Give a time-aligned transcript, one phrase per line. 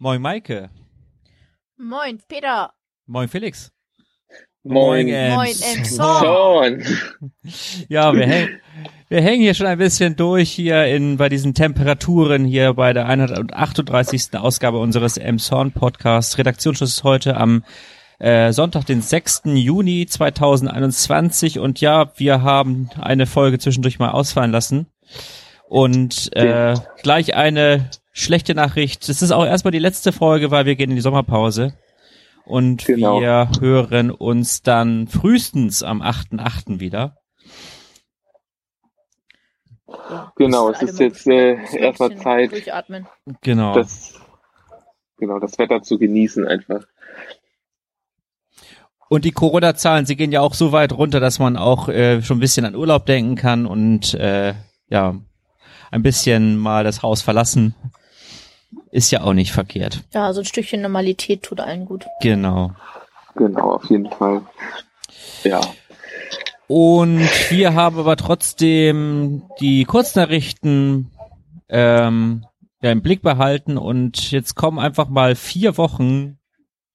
[0.00, 0.70] Moin Maike.
[1.76, 2.70] Moin Peter.
[3.06, 3.72] Moin Felix.
[4.62, 5.34] Moin, Ems.
[5.34, 6.84] Moin Emson.
[7.88, 8.48] Ja, wir, häng,
[9.08, 13.06] wir hängen hier schon ein bisschen durch hier in bei diesen Temperaturen hier bei der
[13.06, 14.34] 138.
[14.34, 16.38] Ausgabe unseres Emshorn Podcasts.
[16.38, 17.64] Redaktionsschluss ist heute am
[18.20, 19.42] äh, Sonntag, den 6.
[19.46, 24.86] Juni 2021 und ja, wir haben eine Folge zwischendurch mal ausfallen lassen
[25.68, 29.08] und äh, gleich eine schlechte Nachricht.
[29.08, 31.74] Das ist auch erstmal die letzte Folge, weil wir gehen in die Sommerpause.
[32.44, 33.20] Und Genau.
[33.20, 36.80] wir hören uns dann frühestens am 8.8.
[36.80, 37.18] wieder.
[39.86, 43.06] Ja, Genau, es ist jetzt äh, erstmal Zeit, Durchatmen.
[43.42, 43.74] Genau.
[43.74, 44.14] das,
[45.18, 46.84] genau, das Wetter zu genießen einfach.
[49.08, 52.36] Und die Corona-Zahlen, sie gehen ja auch so weit runter, dass man auch äh, schon
[52.38, 54.54] ein bisschen an Urlaub denken kann und äh,
[54.90, 55.14] ja,
[55.90, 57.74] ein bisschen mal das Haus verlassen.
[58.90, 60.04] Ist ja auch nicht verkehrt.
[60.12, 62.06] Ja, so ein Stückchen Normalität tut allen gut.
[62.20, 62.72] Genau.
[63.34, 64.42] Genau, auf jeden Fall.
[65.44, 65.60] Ja,
[66.68, 71.10] Und wir haben aber trotzdem die Kurznachrichten
[71.68, 72.46] ähm,
[72.82, 76.38] ja, im Blick behalten und jetzt kommen einfach mal vier Wochen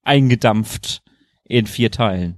[0.04, 1.02] eingedampft
[1.44, 2.38] in vier Teilen.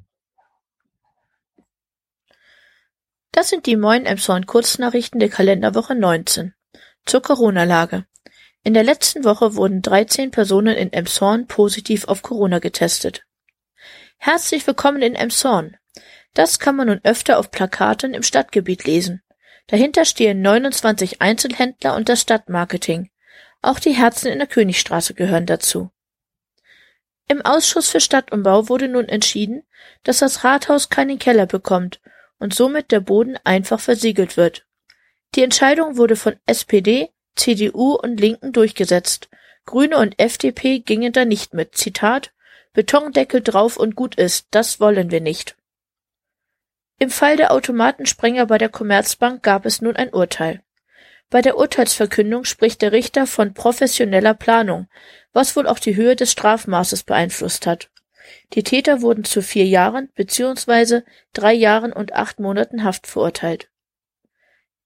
[3.34, 6.54] Das sind die Moin Emson Kurznachrichten der Kalenderwoche 19.
[7.06, 8.06] Zur Corona-Lage.
[8.66, 13.24] In der letzten Woche wurden 13 Personen in Emshorn positiv auf Corona getestet.
[14.18, 15.78] Herzlich willkommen in Emshorn.
[16.34, 19.22] Das kann man nun öfter auf Plakaten im Stadtgebiet lesen.
[19.68, 23.12] Dahinter stehen 29 Einzelhändler und das Stadtmarketing.
[23.62, 25.92] Auch die Herzen in der Königstraße gehören dazu.
[27.28, 29.62] Im Ausschuss für Stadtumbau wurde nun entschieden,
[30.02, 32.02] dass das Rathaus keinen Keller bekommt
[32.40, 34.66] und somit der Boden einfach versiegelt wird.
[35.36, 39.30] Die Entscheidung wurde von SPD, CDU und Linken durchgesetzt.
[39.66, 41.76] Grüne und FDP gingen da nicht mit.
[41.76, 42.32] Zitat
[42.74, 45.56] Betondeckel drauf und gut ist, das wollen wir nicht.
[47.00, 50.62] Im Fall der Automatensprenger bei der Commerzbank gab es nun ein Urteil.
[51.30, 54.88] Bei der Urteilsverkündung spricht der Richter von professioneller Planung,
[55.34, 57.90] was wohl auch die Höhe des Strafmaßes beeinflusst hat.
[58.54, 61.02] Die Täter wurden zu vier Jahren bzw.
[61.34, 63.70] drei Jahren und acht Monaten Haft verurteilt.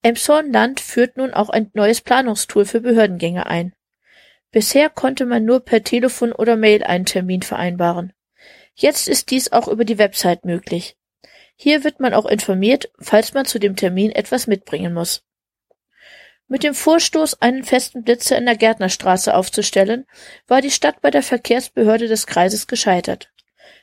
[0.02, 3.74] Emshorn Land führt nun auch ein neues Planungstool für Behördengänge ein.
[4.52, 8.14] Bisher konnte man nur per Telefon oder Mail einen Termin vereinbaren.
[8.74, 10.98] Jetzt ist dies auch über die Website möglich.
[11.56, 15.24] Hier wird man auch informiert, falls man zu dem Termin etwas mitbringen muss.
[16.48, 20.08] Mit dem Vorstoß, einen festen Blitzer in der Gärtnerstraße aufzustellen,
[20.48, 23.32] war die Stadt bei der Verkehrsbehörde des Kreises gescheitert.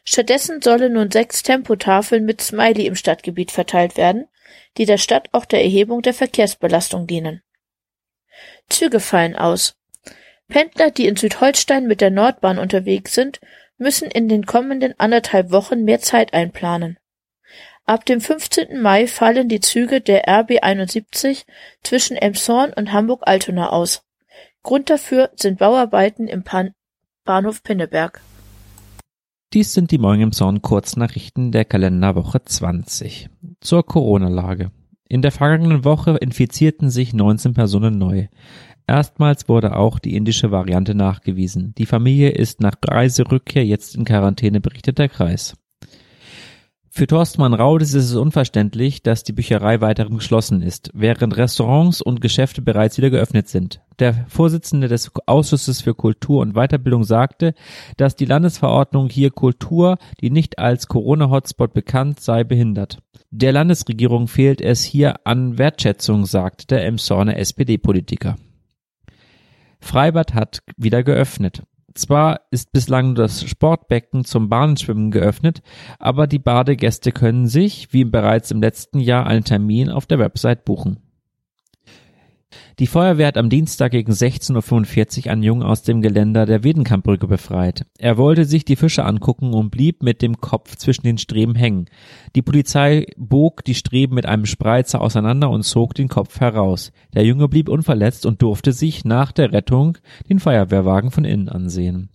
[0.02, 4.26] Stattdessen sollen nun sechs Tempotafeln mit Smiley im Stadtgebiet verteilt werden,
[4.76, 7.42] die der Stadt auch der Erhebung der Verkehrsbelastung dienen.
[8.68, 9.76] Züge fallen aus.
[10.48, 13.40] Pendler, die in Südholstein mit der Nordbahn unterwegs sind,
[13.78, 16.98] müssen in den kommenden anderthalb Wochen mehr Zeit einplanen.
[17.84, 18.80] Ab dem 15.
[18.80, 21.46] Mai fallen die Züge der RB 71
[21.82, 24.02] zwischen Emshorn und Hamburg-Altona aus.
[24.62, 26.74] Grund dafür sind Bauarbeiten im Pan
[27.24, 28.20] Bahnhof Pinneberg.
[29.52, 33.30] Dies sind die Morgen im Zorn Kurznachrichten der Kalenderwoche 20.
[33.60, 34.72] Zur Corona-Lage.
[35.08, 38.26] In der vergangenen Woche infizierten sich 19 Personen neu.
[38.88, 41.74] Erstmals wurde auch die indische Variante nachgewiesen.
[41.78, 45.54] Die Familie ist nach Reiserückkehr jetzt in Quarantäne, berichtet der Kreis.
[46.90, 52.20] Für Thorsten Raudes ist es unverständlich, dass die Bücherei weiterhin geschlossen ist, während Restaurants und
[52.20, 53.80] Geschäfte bereits wieder geöffnet sind.
[53.98, 57.54] Der Vorsitzende des Ausschusses für Kultur und Weiterbildung sagte,
[57.96, 62.98] dass die Landesverordnung hier Kultur, die nicht als Corona-Hotspot bekannt sei, behindert.
[63.30, 68.36] Der Landesregierung fehlt es hier an Wertschätzung, sagt der Emshorner SPD-Politiker.
[69.80, 71.62] Freibad hat wieder geöffnet.
[71.94, 75.62] Zwar ist bislang das Sportbecken zum Bahnschwimmen geöffnet,
[75.98, 80.66] aber die Badegäste können sich, wie bereits im letzten Jahr, einen Termin auf der Website
[80.66, 81.05] buchen.
[82.78, 87.26] Die Feuerwehr hat am Dienstag gegen 16.45 Uhr einen Jungen aus dem Geländer der Wedenkampbrücke
[87.26, 87.86] befreit.
[87.98, 91.86] Er wollte sich die Fische angucken und blieb mit dem Kopf zwischen den Streben hängen.
[92.34, 96.92] Die Polizei bog die Streben mit einem Spreizer auseinander und zog den Kopf heraus.
[97.14, 99.98] Der Junge blieb unverletzt und durfte sich nach der Rettung
[100.28, 102.10] den Feuerwehrwagen von innen ansehen.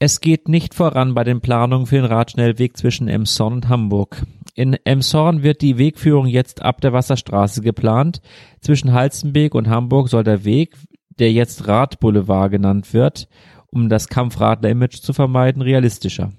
[0.00, 4.22] Es geht nicht voran bei den Planungen für den Radschnellweg zwischen Emshorn und Hamburg.
[4.58, 8.20] In Emshorn wird die Wegführung jetzt ab der Wasserstraße geplant.
[8.60, 10.74] Zwischen Halstenbeek und Hamburg soll der Weg,
[11.20, 13.28] der jetzt Radboulevard genannt wird,
[13.70, 16.32] um das Kampfradler-Image zu vermeiden, realistischer.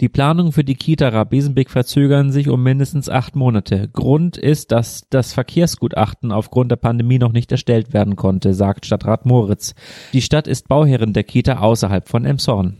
[0.00, 3.88] Die Planungen für die Kita Rabesenbeck verzögern sich um mindestens acht Monate.
[3.92, 9.26] Grund ist, dass das Verkehrsgutachten aufgrund der Pandemie noch nicht erstellt werden konnte, sagt Stadtrat
[9.26, 9.74] Moritz.
[10.12, 12.76] Die Stadt ist Bauherrin der Kita außerhalb von Emshorn.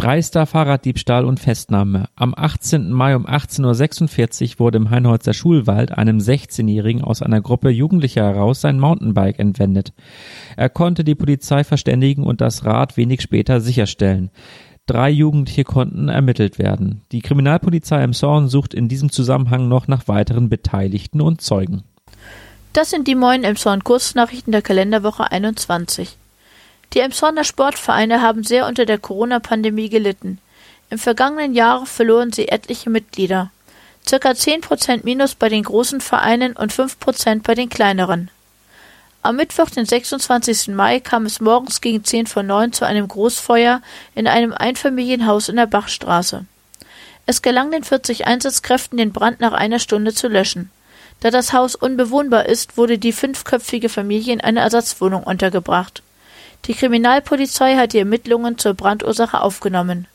[0.00, 2.08] Dreister Fahrraddiebstahl und Festnahme.
[2.16, 2.90] Am 18.
[2.90, 8.62] Mai um 18.46 Uhr wurde im Heinholzer Schulwald einem 16-Jährigen aus einer Gruppe Jugendlicher heraus
[8.62, 9.92] sein Mountainbike entwendet.
[10.56, 14.30] Er konnte die Polizei verständigen und das Rad wenig später sicherstellen.
[14.86, 17.02] Drei Jugendliche konnten ermittelt werden.
[17.12, 21.82] Die Kriminalpolizei im Zorn sucht in diesem Zusammenhang noch nach weiteren Beteiligten und Zeugen.
[22.72, 26.16] Das sind die Moin Emshorn Kurznachrichten der Kalenderwoche 21.
[26.92, 30.38] Die Emshorner Sportvereine haben sehr unter der Corona-Pandemie gelitten.
[30.90, 33.52] Im vergangenen Jahr verloren sie etliche Mitglieder.
[34.08, 38.28] Circa 10 Prozent Minus bei den großen Vereinen und 5 Prozent bei den kleineren.
[39.22, 40.68] Am Mittwoch, den 26.
[40.68, 43.82] Mai, kam es morgens gegen 10 vor 9 zu einem Großfeuer
[44.16, 46.44] in einem Einfamilienhaus in der Bachstraße.
[47.26, 50.70] Es gelang den 40 Einsatzkräften, den Brand nach einer Stunde zu löschen.
[51.20, 56.02] Da das Haus unbewohnbar ist, wurde die fünfköpfige Familie in eine Ersatzwohnung untergebracht.
[56.66, 60.06] Die Kriminalpolizei hat die Ermittlungen zur Brandursache aufgenommen.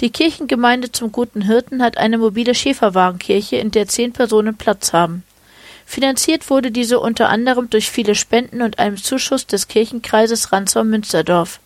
[0.00, 5.22] Die Kirchengemeinde zum Guten Hirten hat eine mobile Schäferwagenkirche, in der zehn Personen Platz haben.
[5.86, 11.60] Finanziert wurde diese unter anderem durch viele Spenden und einem Zuschuss des Kirchenkreises Ranzau-Münsterdorf.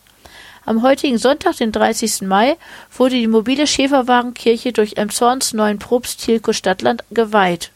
[0.66, 2.22] Am heutigen Sonntag, den 30.
[2.22, 2.56] Mai,
[2.96, 7.70] wurde die mobile Schäferwagenkirche durch Emshorns neuen Propst Tilko Stadtland geweiht.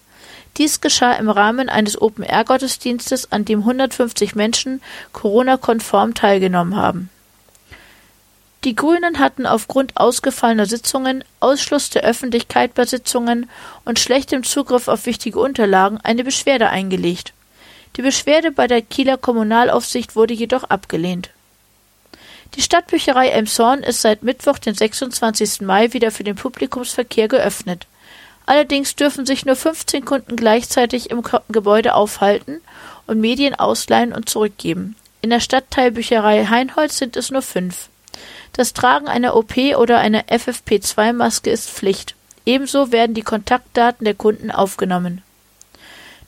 [0.60, 4.82] Dies geschah im Rahmen eines Open-Air-Gottesdienstes, an dem 150 Menschen
[5.14, 7.08] Corona-konform teilgenommen haben.
[8.64, 13.48] Die Grünen hatten aufgrund ausgefallener Sitzungen, Ausschluss der Öffentlichkeit bei Sitzungen
[13.86, 17.32] und schlechtem Zugriff auf wichtige Unterlagen eine Beschwerde eingelegt.
[17.96, 21.30] Die Beschwerde bei der Kieler Kommunalaufsicht wurde jedoch abgelehnt.
[22.54, 25.62] Die Stadtbücherei Elmshorn ist seit Mittwoch, den 26.
[25.62, 27.86] Mai, wieder für den Publikumsverkehr geöffnet.
[28.50, 32.60] Allerdings dürfen sich nur 15 Kunden gleichzeitig im Gebäude aufhalten
[33.06, 34.96] und Medien ausleihen und zurückgeben.
[35.22, 37.90] In der Stadtteilbücherei Heinholz sind es nur fünf.
[38.52, 42.16] Das Tragen einer OP oder einer FFP2-Maske ist Pflicht.
[42.44, 45.22] Ebenso werden die Kontaktdaten der Kunden aufgenommen.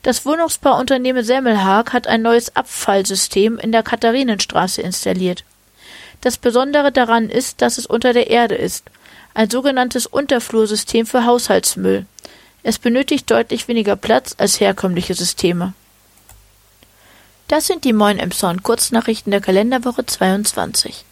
[0.03, 5.43] Das Wohnungsbauunternehmen Semmelhag hat ein neues Abfallsystem in der Katharinenstraße installiert.
[6.21, 8.85] Das Besondere daran ist, dass es unter der Erde ist,
[9.33, 12.05] ein sogenanntes Unterflursystem für Haushaltsmüll.
[12.63, 15.73] Es benötigt deutlich weniger Platz als herkömmliche Systeme.
[17.49, 21.03] Das sind die Moin Emshorn Kurznachrichten der Kalenderwoche 22.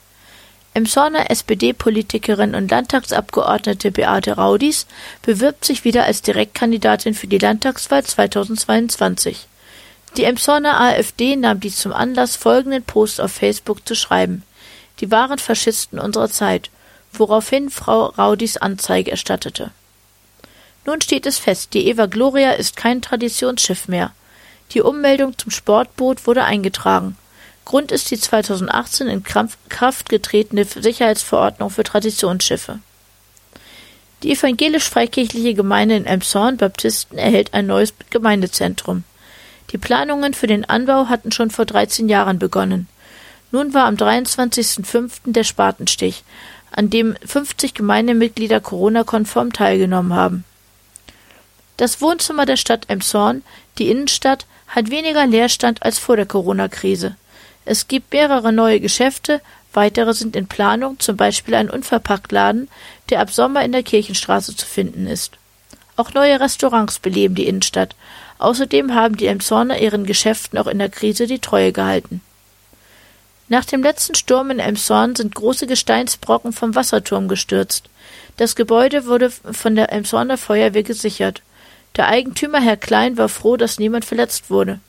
[0.73, 4.87] Emshorner SPD-Politikerin und Landtagsabgeordnete Beate Raudis
[5.21, 9.47] bewirbt sich wieder als Direktkandidatin für die Landtagswahl 2022.
[10.15, 14.43] Die Emshorner AfD nahm dies zum Anlass, folgenden Post auf Facebook zu schreiben.
[15.01, 16.69] Die wahren Faschisten unserer Zeit,
[17.11, 19.71] woraufhin Frau Raudis Anzeige erstattete.
[20.85, 24.11] Nun steht es fest, die Eva Gloria ist kein Traditionsschiff mehr.
[24.71, 27.17] Die Ummeldung zum Sportboot wurde eingetragen.
[27.65, 32.79] Grund ist die 2018 in Kraft getretene Sicherheitsverordnung für Traditionsschiffe.
[34.23, 39.03] Die evangelisch-freikirchliche Gemeinde in Elmshorn Baptisten erhält ein neues Gemeindezentrum.
[39.71, 42.87] Die Planungen für den Anbau hatten schon vor 13 Jahren begonnen.
[43.51, 45.31] Nun war am 23.05.
[45.31, 46.23] der Spatenstich,
[46.71, 50.45] an dem 50 Gemeindemitglieder Corona-konform teilgenommen haben.
[51.81, 53.41] Das Wohnzimmer der Stadt Emshorn,
[53.79, 57.15] die Innenstadt, hat weniger Leerstand als vor der Corona-Krise.
[57.65, 59.41] Es gibt mehrere neue Geschäfte,
[59.73, 62.69] weitere sind in Planung, zum Beispiel ein Unverpacktladen,
[63.09, 65.39] der ab Sommer in der Kirchenstraße zu finden ist.
[65.95, 67.95] Auch neue Restaurants beleben die Innenstadt.
[68.37, 72.21] Außerdem haben die Emshorner ihren Geschäften auch in der Krise die Treue gehalten.
[73.47, 77.89] Nach dem letzten Sturm in Elmshorn sind große Gesteinsbrocken vom Wasserturm gestürzt.
[78.37, 81.41] Das Gebäude wurde von der Elmshorner Feuerwehr gesichert.
[81.95, 84.79] Der Eigentümer Herr Klein war froh, dass niemand verletzt wurde.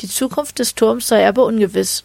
[0.00, 2.04] Die Zukunft des Turms sei aber ungewiss.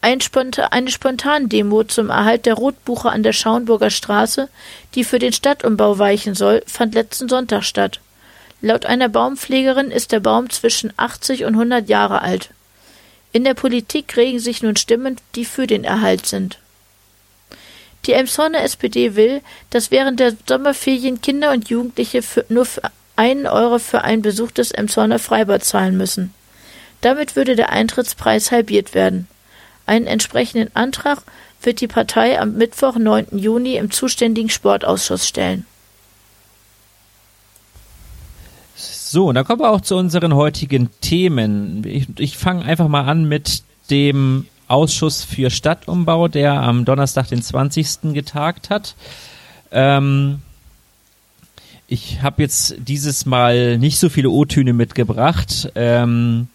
[0.00, 4.50] Ein Spontan, eine Spontandemo zum Erhalt der Rotbuche an der Schauenburger Straße,
[4.94, 8.00] die für den Stadtumbau weichen soll, fand letzten Sonntag statt.
[8.60, 12.50] Laut einer Baumpflegerin ist der Baum zwischen 80 und 100 Jahre alt.
[13.32, 16.58] In der Politik regen sich nun Stimmen, die für den Erhalt sind.
[18.06, 22.82] Die Emshorner SPD will, dass während der Sommerferien Kinder und Jugendliche für, nur für
[23.16, 26.34] einen Euro für einen Besuch des Emshorner Freibad zahlen müssen.
[27.00, 29.28] Damit würde der Eintrittspreis halbiert werden.
[29.86, 31.22] Einen entsprechenden Antrag
[31.62, 33.38] wird die Partei am Mittwoch, 9.
[33.38, 35.66] Juni im zuständigen Sportausschuss stellen.
[38.74, 41.84] So, und dann kommen wir auch zu unseren heutigen Themen.
[41.86, 47.42] Ich, ich fange einfach mal an mit dem Ausschuss für Stadtumbau, der am Donnerstag, den
[47.42, 48.12] 20.
[48.14, 48.94] getagt hat.
[49.70, 50.42] Ähm,
[51.86, 56.48] ich habe jetzt dieses Mal nicht so viele O-Töne mitgebracht ähm,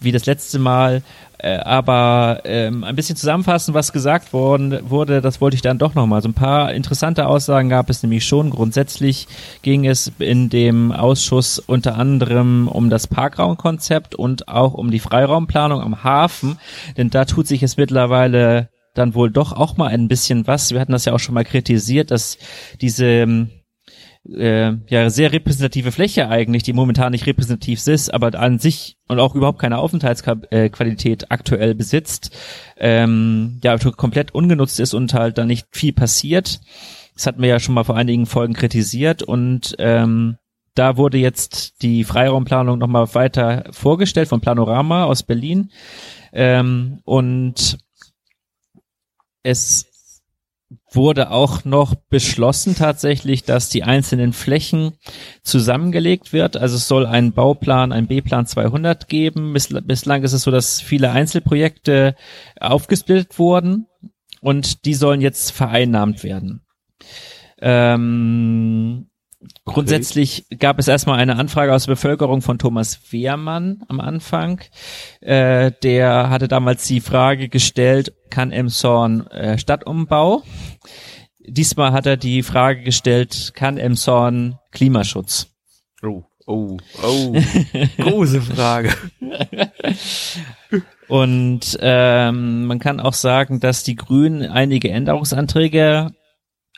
[0.00, 1.02] wie das letzte Mal,
[1.44, 5.94] äh, aber ähm, ein bisschen zusammenfassen, was gesagt worden wurde, das wollte ich dann doch
[5.94, 6.22] nochmal.
[6.22, 8.48] So ein paar interessante Aussagen gab es nämlich schon.
[8.48, 9.28] Grundsätzlich
[9.60, 15.82] ging es in dem Ausschuss unter anderem um das Parkraumkonzept und auch um die Freiraumplanung
[15.82, 16.58] am Hafen,
[16.96, 20.70] denn da tut sich es mittlerweile dann wohl doch auch mal ein bisschen was.
[20.72, 22.38] Wir hatten das ja auch schon mal kritisiert, dass
[22.80, 23.50] diese ähm,
[24.32, 29.20] äh, ja sehr repräsentative Fläche eigentlich, die momentan nicht repräsentativ ist, aber an sich und
[29.20, 32.36] auch überhaupt keine Aufenthaltsqualität aktuell besitzt,
[32.76, 36.60] ähm, ja komplett ungenutzt ist und halt da nicht viel passiert.
[37.14, 40.36] Das hatten wir ja schon mal vor einigen Folgen kritisiert und ähm,
[40.74, 45.70] da wurde jetzt die Freiraumplanung nochmal weiter vorgestellt von Planorama aus Berlin.
[46.32, 47.78] Ähm, und
[49.44, 49.93] es
[50.94, 54.92] wurde auch noch beschlossen tatsächlich, dass die einzelnen Flächen
[55.42, 56.56] zusammengelegt wird.
[56.56, 59.52] Also es soll einen Bauplan, einen B-Plan 200 geben.
[59.52, 62.14] Bislang ist es so, dass viele Einzelprojekte
[62.60, 63.86] aufgesplittet wurden
[64.40, 66.62] und die sollen jetzt vereinnahmt werden.
[67.60, 69.08] Ähm,
[69.64, 74.60] Grundsätzlich gab es erstmal eine Anfrage aus der Bevölkerung von Thomas Wehrmann am Anfang.
[75.20, 80.42] Äh, der hatte damals die Frage gestellt, kann Emshorn äh, Stadtumbau?
[81.38, 85.46] Diesmal hat er die Frage gestellt, kann Emshorn Klimaschutz?
[86.02, 87.36] Oh, oh, oh,
[87.96, 88.92] große Frage.
[91.08, 96.10] Und ähm, man kann auch sagen, dass die Grünen einige Änderungsanträge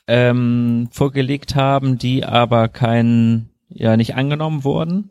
[0.07, 5.11] ähm, vorgelegt haben, die aber kein, ja, nicht angenommen wurden.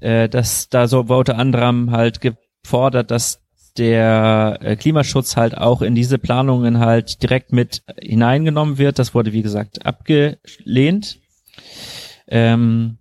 [0.00, 3.42] Äh, das, da so wurde unter anderem halt gefordert, dass
[3.78, 8.98] der äh, Klimaschutz halt auch in diese Planungen halt direkt mit hineingenommen wird.
[8.98, 11.18] Das wurde, wie gesagt, abgelehnt.
[12.26, 12.98] Ähm,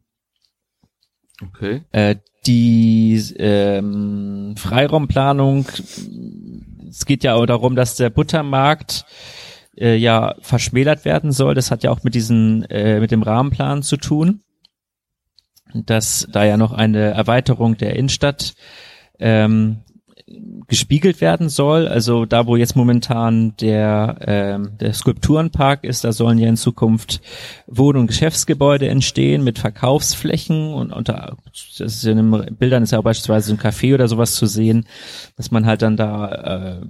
[1.42, 1.84] okay.
[1.92, 2.16] Äh,
[2.46, 5.66] die ähm, Freiraumplanung,
[6.90, 9.06] es geht ja auch darum, dass der Buttermarkt
[9.78, 11.56] äh, ja verschmälert werden soll.
[11.56, 14.42] Das hat ja auch mit diesen, äh, mit dem Rahmenplan zu tun,
[15.74, 18.56] dass da ja noch eine Erweiterung der Innenstadt
[19.20, 19.84] ähm,
[20.68, 21.88] gespiegelt werden soll.
[21.88, 27.22] Also da, wo jetzt momentan der, ähm, der Skulpturenpark ist, da sollen ja in Zukunft
[27.68, 33.00] Wohn- und Geschäftsgebäude entstehen mit Verkaufsflächen und unter das ist in den Bildern ist ja
[33.00, 34.86] auch beispielsweise ein Café oder sowas zu sehen,
[35.38, 36.82] dass man halt dann da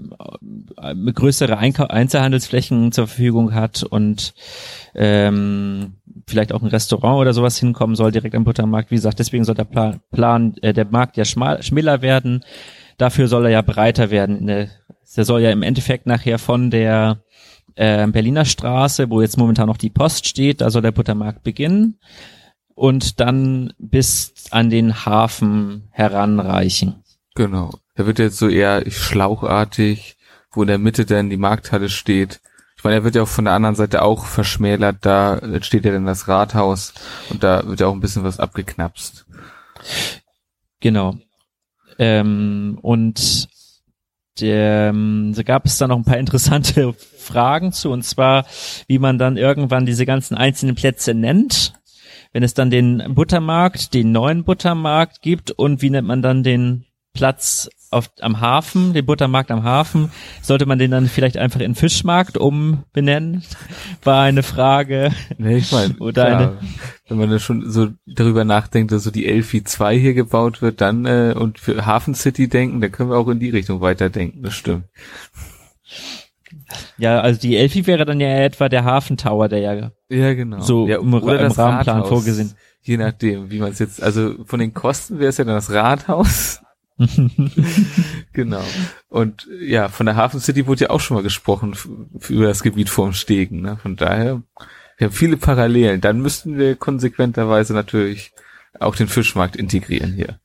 [0.81, 4.33] äh, größere Einkau Einzelhandelsflächen zur Verfügung hat und
[4.95, 5.93] ähm,
[6.27, 8.89] vielleicht auch ein Restaurant oder sowas hinkommen soll direkt am Buttermarkt.
[8.89, 12.43] Wie gesagt, deswegen soll der Plan, Plan äh, der Markt ja schmal, schmäler werden
[12.97, 14.47] Dafür soll er ja breiter werden.
[14.47, 14.69] Der,
[15.15, 17.21] der soll ja im Endeffekt nachher von der
[17.75, 21.99] äh, Berliner Straße, wo jetzt momentan noch die Post steht, da soll der Buttermarkt beginnen
[22.75, 27.03] und dann bis an den Hafen heranreichen.
[27.35, 27.71] Genau.
[27.97, 30.17] Der wird jetzt so eher schlauchartig,
[30.51, 32.41] wo in der Mitte dann die Markthalle steht.
[32.75, 35.91] Ich meine, er wird ja auch von der anderen Seite auch verschmälert, da steht ja
[35.91, 36.93] dann das Rathaus
[37.29, 39.25] und da wird ja auch ein bisschen was abgeknapst.
[40.79, 41.17] Genau.
[41.99, 43.47] Ähm, und
[44.41, 48.45] ähm, da gab es da noch ein paar interessante Fragen zu, und zwar,
[48.87, 51.73] wie man dann irgendwann diese ganzen einzelnen Plätze nennt.
[52.33, 56.85] Wenn es dann den Buttermarkt, den neuen Buttermarkt gibt und wie nennt man dann den
[57.13, 61.75] Platz auf, am Hafen, den Buttermarkt am Hafen, sollte man den dann vielleicht einfach in
[61.75, 63.43] Fischmarkt umbenennen?
[64.03, 65.11] War eine Frage.
[65.37, 66.57] Nee, ich meine, oder klar, eine,
[67.07, 70.81] wenn man da schon so darüber nachdenkt, dass so die Elfi 2 hier gebaut wird,
[70.81, 74.43] dann äh, und für Hafen City denken, dann können wir auch in die Richtung weiterdenken,
[74.43, 74.85] das stimmt.
[76.97, 80.59] Ja, also die Elfi wäre dann ja etwa der Hafentower, der ja, ja genau.
[80.59, 82.53] so ja, im, im Rahmenplan Rathaus, vorgesehen.
[82.81, 85.71] Je nachdem, wie man es jetzt, also von den Kosten wäre es ja dann das
[85.71, 86.61] Rathaus
[88.33, 88.63] genau.
[89.09, 91.75] Und ja, von der Hafen City wurde ja auch schon mal gesprochen
[92.27, 93.61] über das Gebiet vorm Stegen.
[93.61, 93.77] Ne?
[93.77, 94.41] Von daher,
[94.97, 96.01] wir haben viele Parallelen.
[96.01, 98.31] Dann müssten wir konsequenterweise natürlich
[98.79, 100.39] auch den Fischmarkt integrieren hier.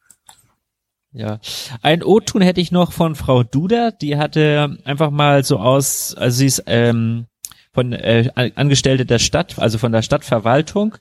[1.15, 1.41] Ja,
[1.83, 3.91] ein O-Tun hätte ich noch von Frau Duda.
[3.91, 7.27] Die hatte einfach mal so aus, also sie ist ähm,
[7.73, 10.97] von äh, Angestellte der Stadt, also von der Stadtverwaltung.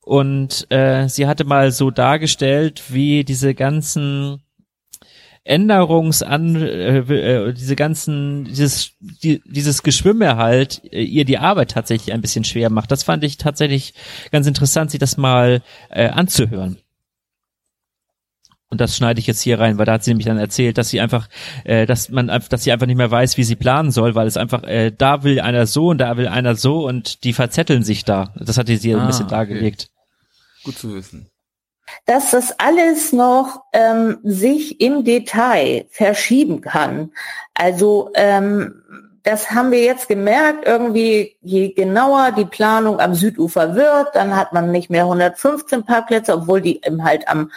[0.00, 4.42] Und äh, sie hatte mal so dargestellt, wie diese ganzen
[5.44, 12.14] Änderungsan, äh, äh, diese ganzen, dieses, die, dieses Geschwimme halt äh, ihr die Arbeit tatsächlich
[12.14, 12.92] ein bisschen schwer macht.
[12.92, 13.94] Das fand ich tatsächlich
[14.30, 16.78] ganz interessant, sich das mal äh, anzuhören.
[18.68, 20.88] Und das schneide ich jetzt hier rein, weil da hat sie nämlich dann erzählt, dass
[20.88, 21.28] sie einfach,
[21.64, 24.38] äh, dass man, dass sie einfach nicht mehr weiß, wie sie planen soll, weil es
[24.38, 28.04] einfach, äh, da will einer so und da will einer so und die verzetteln sich
[28.04, 28.32] da.
[28.36, 29.90] Das hatte sie ah, ein bisschen dargelegt.
[29.90, 30.64] Okay.
[30.64, 31.26] Gut zu wissen.
[32.06, 37.12] Dass das alles noch ähm, sich im Detail verschieben kann.
[37.54, 38.82] Also ähm,
[39.22, 44.52] das haben wir jetzt gemerkt, irgendwie je genauer die Planung am Südufer wird, dann hat
[44.52, 47.50] man nicht mehr 115 Parkplätze, obwohl die eben halt am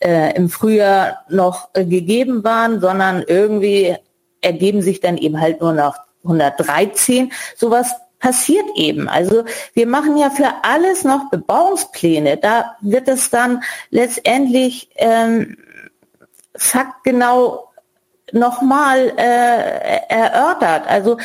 [0.00, 3.96] äh, im Frühjahr noch äh, gegeben waren, sondern irgendwie
[4.40, 7.32] ergeben sich dann eben halt nur noch 113.
[7.56, 9.08] Sowas passiert eben.
[9.08, 12.36] Also wir machen ja für alles noch Bebauungspläne.
[12.36, 15.56] Da wird es dann letztendlich ähm,
[16.54, 17.70] faktgenau
[18.32, 20.86] nochmal äh, erörtert.
[20.86, 21.16] Also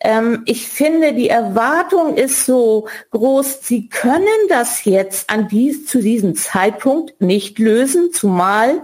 [0.00, 6.00] ähm, ich finde, die Erwartung ist so groß, Sie können das jetzt an dies, zu
[6.00, 8.82] diesem Zeitpunkt nicht lösen, zumal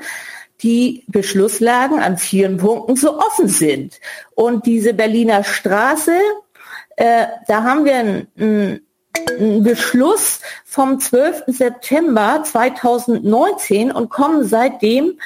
[0.63, 4.01] die Beschlusslagen an vielen Punkten so offen sind.
[4.35, 6.17] Und diese Berliner Straße,
[6.97, 11.45] äh, da haben wir einen, einen Beschluss vom 12.
[11.47, 15.19] September 2019 und kommen seitdem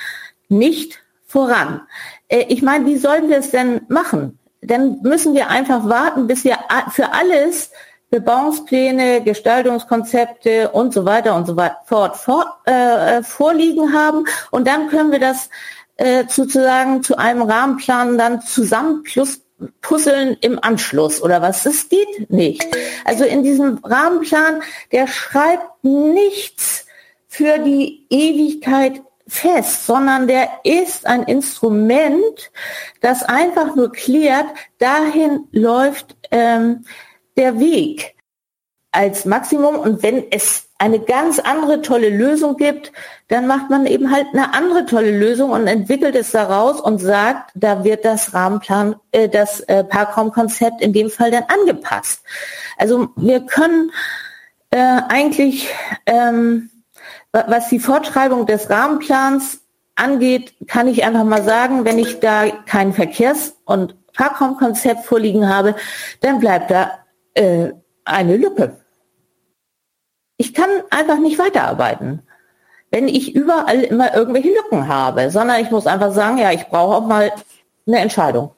[0.48, 1.82] nicht voran.
[2.28, 4.38] Äh, ich meine, wie sollen wir es denn machen?
[4.62, 6.58] Dann müssen wir einfach warten, bis wir
[6.90, 7.70] für alles
[8.10, 14.24] Bebauungspläne, Gestaltungskonzepte und so weiter und so fort, fort äh, äh, vorliegen haben.
[14.50, 15.48] Und dann können wir das
[15.96, 19.40] äh, sozusagen zu einem Rahmenplan dann zusammen plus
[19.80, 21.62] puzzeln im Anschluss oder was?
[21.62, 22.66] Das geht nicht.
[23.04, 24.62] Also in diesem Rahmenplan,
[24.92, 26.86] der schreibt nichts
[27.28, 32.50] für die Ewigkeit fest, sondern der ist ein Instrument,
[33.00, 34.46] das einfach nur klärt,
[34.78, 36.84] dahin läuft ähm,
[37.36, 38.14] der Weg
[38.92, 39.76] als Maximum.
[39.76, 42.92] Und wenn es eine ganz andere tolle Lösung gibt,
[43.28, 47.50] dann macht man eben halt eine andere tolle Lösung und entwickelt es daraus und sagt,
[47.54, 52.22] da wird das Rahmenplan, äh, das äh, Parkraumkonzept in dem Fall dann angepasst.
[52.78, 53.92] Also wir können
[54.70, 55.68] äh, eigentlich
[56.06, 56.70] ähm,
[57.32, 59.60] was die Fortschreibung des Rahmenplans
[59.94, 65.76] angeht, kann ich einfach mal sagen, wenn ich da kein Verkehrs- und Parkraumkonzept vorliegen habe,
[66.20, 66.98] dann bleibt da
[67.34, 67.70] äh,
[68.04, 68.76] eine Lücke.
[70.40, 72.22] Ich kann einfach nicht weiterarbeiten,
[72.90, 76.96] wenn ich überall immer irgendwelche Lücken habe, sondern ich muss einfach sagen, ja, ich brauche
[76.96, 77.30] auch mal
[77.86, 78.52] eine Entscheidung.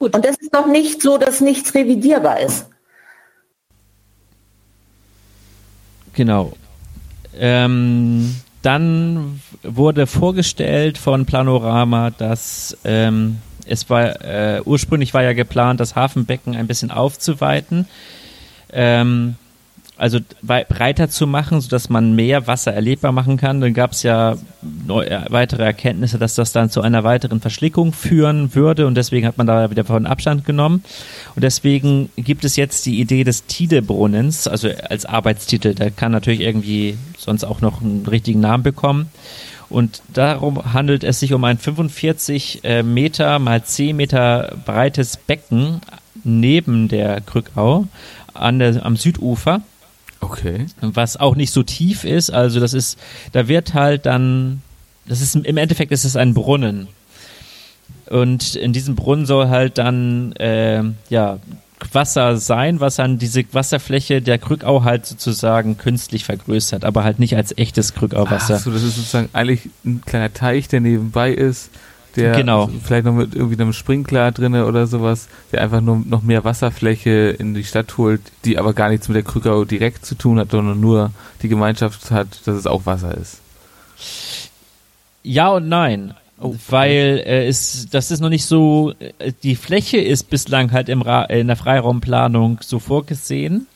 [0.00, 0.12] Gut.
[0.12, 2.68] Und das ist doch nicht so, dass nichts revidierbar ist.
[6.12, 6.54] Genau.
[7.38, 15.78] Ähm, dann wurde vorgestellt von Planorama, dass ähm, es war äh, ursprünglich war ja geplant,
[15.78, 17.86] das Hafenbecken ein bisschen aufzuweiten.
[18.72, 19.36] Ähm,
[19.98, 23.62] also breiter zu machen, sodass man mehr Wasser erlebbar machen kann.
[23.62, 24.36] Dann gab es ja
[24.86, 29.38] neue, weitere Erkenntnisse, dass das dann zu einer weiteren Verschlickung führen würde und deswegen hat
[29.38, 30.84] man da wieder von Abstand genommen.
[31.34, 35.74] Und deswegen gibt es jetzt die Idee des Tidebrunnens, also als Arbeitstitel.
[35.74, 39.08] Der kann natürlich irgendwie sonst auch noch einen richtigen Namen bekommen.
[39.68, 45.80] Und darum handelt es sich um ein 45 äh, Meter mal 10 Meter breites Becken
[46.26, 47.86] neben der Krückau
[48.34, 49.62] an der, am Südufer
[50.20, 50.66] Okay.
[50.80, 52.30] Was auch nicht so tief ist.
[52.30, 52.98] Also das ist,
[53.32, 54.62] da wird halt dann,
[55.06, 56.88] das ist im Endeffekt ist es ein Brunnen.
[58.06, 61.38] Und in diesem Brunnen soll halt dann äh, ja
[61.92, 67.36] Wasser sein, was dann diese Wasserfläche der Krückau halt sozusagen künstlich vergrößert, aber halt nicht
[67.36, 68.56] als echtes Krückauwasser.
[68.56, 71.70] Ach so, das ist sozusagen eigentlich ein kleiner Teich, der nebenbei ist
[72.16, 72.68] der genau.
[72.82, 77.36] vielleicht noch mit irgendwie einem Sprinkler drinne oder sowas, der einfach nur noch mehr Wasserfläche
[77.38, 80.50] in die Stadt holt, die aber gar nichts mit der Krückau direkt zu tun hat,
[80.50, 83.40] sondern nur die Gemeinschaft hat, dass es auch Wasser ist.
[85.22, 86.14] Ja und nein.
[86.38, 90.90] Oh, weil äh, es, das ist noch nicht so, äh, die Fläche ist bislang halt
[90.90, 93.66] im Ra in der Freiraumplanung so vorgesehen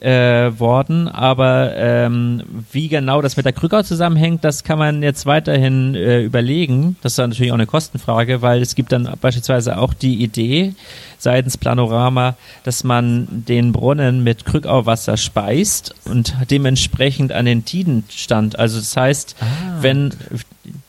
[0.00, 1.08] äh, worden.
[1.08, 6.22] Aber ähm, wie genau das mit der Krückau zusammenhängt, das kann man jetzt weiterhin äh,
[6.22, 6.96] überlegen.
[7.02, 10.74] Das ist natürlich auch eine Kostenfrage, weil es gibt dann beispielsweise auch die Idee
[11.18, 18.58] seitens Planorama, dass man den Brunnen mit Krückauwasser speist und dementsprechend an den Tidenstand.
[18.58, 19.44] Also das heißt, ah,
[19.80, 20.14] wenn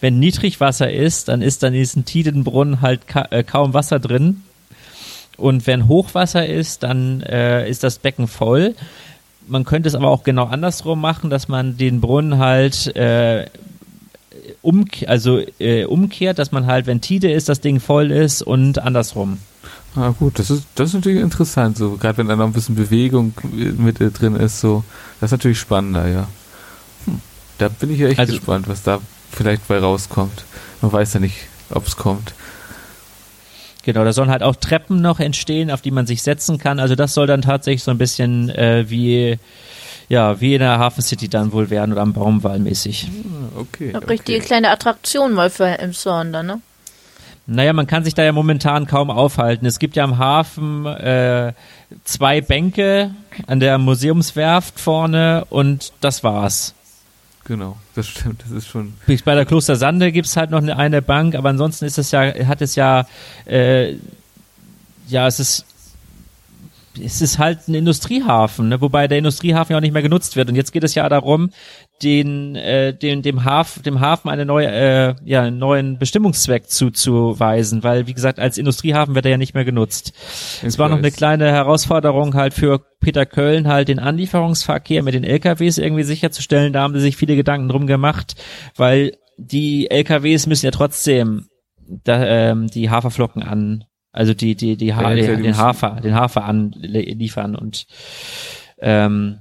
[0.02, 4.44] wenn Niedrigwasser ist, dann ist dann in diesem Tidenbrunnen halt ka äh, kaum Wasser drin
[5.40, 8.76] und wenn Hochwasser ist, dann äh, ist das Becken voll.
[9.48, 13.48] Man könnte es aber auch genau andersrum machen, dass man den Brunnen halt äh,
[14.62, 18.80] um, also äh, umkehrt, dass man halt, wenn Tide ist, das Ding voll ist und
[18.80, 19.40] andersrum.
[19.96, 22.76] Ah gut, das ist das ist natürlich interessant, so gerade wenn da noch ein bisschen
[22.76, 24.84] Bewegung mit drin ist, so
[25.20, 26.28] das ist natürlich spannender, ja.
[27.06, 27.20] Hm.
[27.58, 29.00] Da bin ich ja echt Also- gespannt, was da
[29.32, 30.44] vielleicht bei rauskommt.
[30.82, 31.38] Man weiß ja nicht,
[31.72, 32.34] ob es kommt.
[33.92, 36.80] Genau, da sollen halt auch Treppen noch entstehen, auf die man sich setzen kann.
[36.80, 39.40] Also das soll dann tatsächlich so ein bisschen äh, wie
[40.10, 43.08] ja wie in der Hafen City dann wohl werden oder am Baumwall mäßig.
[43.08, 43.92] Ah, Okay.
[43.96, 46.62] Eine richtige kleine Attraktion mal für Emshorn dann, ne?
[47.48, 49.66] Naja, man kann sich da ja momentan kaum aufhalten.
[49.66, 51.54] Es gibt ja am Hafen äh,
[52.04, 53.16] zwei Bänke
[53.48, 56.76] an der Museumswerft vorne und das war's.
[57.46, 58.44] Genau, das stimmt.
[58.44, 58.94] Das ist schon.
[59.26, 62.62] Bei der Kloster Sande gibt's halt noch eine Bank, aber ansonsten ist es ja, hat
[62.62, 63.08] es ja,
[63.46, 63.96] äh,
[65.08, 65.66] ja, es ist,
[67.00, 68.82] es ist halt ein Industriehafen, ne?
[68.82, 70.50] wobei der Industriehafen ja auch nicht mehr genutzt wird.
[70.50, 71.52] Und jetzt geht es ja darum,
[72.04, 77.84] den, äh, den, dem, Haf, dem Hafen eine neue, äh, ja, einen neuen Bestimmungszweck zuzuweisen,
[77.84, 80.14] weil, wie gesagt, als Industriehafen wird er ja nicht mehr genutzt.
[80.64, 85.24] Es war noch eine kleine Herausforderung halt für Peter Köln halt den Anlieferungsverkehr mit den
[85.24, 86.74] LKWs irgendwie sicherzustellen.
[86.74, 88.36] Da haben sie sich viele Gedanken drum gemacht,
[88.76, 91.48] weil die LKWs müssen ja trotzdem
[92.04, 93.86] da, ähm, die Haferflocken an,
[94.20, 97.88] also die die die ha Ja, klar, die den Hafer den Hafer anliefern und
[98.80, 99.40] ähm,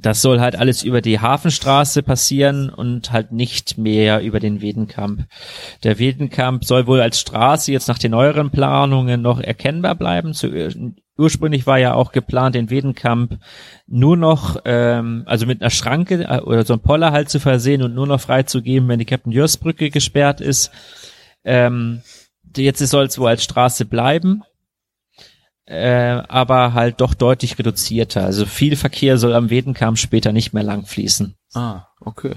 [0.00, 5.24] das soll halt alles über die Hafenstraße passieren und halt nicht mehr über den Wedenkamp.
[5.82, 10.32] Der Wedenkamp soll wohl als Straße jetzt nach den neueren Planungen noch erkennbar bleiben.
[10.32, 10.52] Zu,
[11.18, 13.38] ursprünglich war ja auch geplant, den Wedenkamp
[13.88, 17.82] nur noch, ähm, also mit einer Schranke äh, oder so einem Poller halt zu versehen
[17.82, 20.70] und nur noch freizugeben, wenn die Captain Jörs Brücke gesperrt ist.
[21.42, 22.02] Ähm,
[22.56, 24.42] jetzt soll es wohl als Straße bleiben
[25.70, 28.24] äh, aber halt doch deutlich reduzierter.
[28.24, 31.36] Also viel Verkehr soll am Wedenkamp später nicht mehr lang fließen.
[31.54, 32.34] Ah, okay.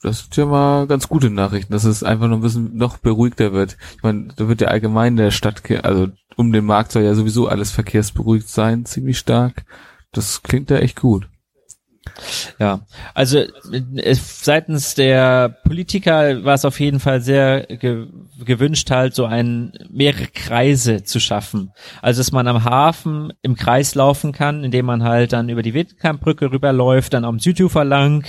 [0.00, 3.52] Das sind ja mal ganz gute Nachrichten, dass es einfach noch ein bisschen noch beruhigter
[3.52, 3.76] wird.
[3.96, 7.48] Ich meine, da wird ja allgemein der Stadt, also um den Markt soll ja sowieso
[7.48, 9.64] alles verkehrsberuhigt sein, ziemlich stark.
[10.12, 11.28] Das klingt ja echt gut.
[12.58, 12.80] Ja,
[13.14, 18.06] also äh, seitens der Politiker war es auf jeden Fall sehr ge
[18.44, 21.72] gewünscht, halt so ein mehrere Kreise zu schaffen.
[22.00, 25.74] Also dass man am Hafen im Kreis laufen kann, indem man halt dann über die
[25.74, 28.24] Wittenkampbrücke rüberläuft, dann am Südufer lang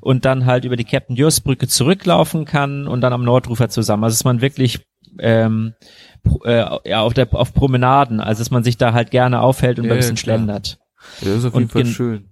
[0.00, 4.04] und dann halt über die Captain Just Brücke zurücklaufen kann und dann am Nordrufer zusammen.
[4.04, 4.80] Also dass man wirklich
[5.18, 5.74] ähm,
[6.44, 9.86] äh, ja, auf der auf Promenaden, also dass man sich da halt gerne aufhält und
[9.86, 10.78] Ja, ein bisschen ja, schlendert.
[11.20, 12.31] Ja, das ist auf Und jeden Fall gen- schön.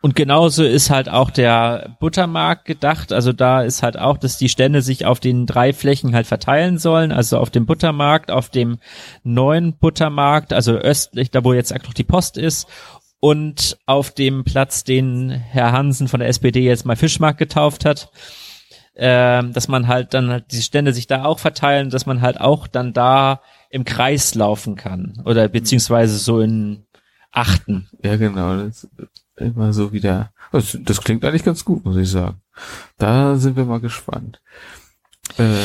[0.00, 3.12] Und genauso ist halt auch der Buttermarkt gedacht.
[3.12, 6.78] Also da ist halt auch, dass die Stände sich auf den drei Flächen halt verteilen
[6.78, 7.10] sollen.
[7.10, 8.78] Also auf dem Buttermarkt, auf dem
[9.24, 12.68] neuen Buttermarkt, also östlich, da wo jetzt auch noch die Post ist.
[13.18, 18.10] Und auf dem Platz, den Herr Hansen von der SPD jetzt mal Fischmarkt getauft hat.
[19.00, 22.40] Ähm, dass man halt dann halt die Stände sich da auch verteilen, dass man halt
[22.40, 25.22] auch dann da im Kreis laufen kann.
[25.24, 26.84] Oder beziehungsweise so in
[27.30, 27.88] Achten.
[28.02, 28.56] Ja, genau.
[28.56, 28.88] Das
[29.38, 30.32] immer so wieder.
[30.52, 32.40] Das, das klingt eigentlich ganz gut, muss ich sagen.
[32.96, 34.40] Da sind wir mal gespannt.
[35.36, 35.58] Äh,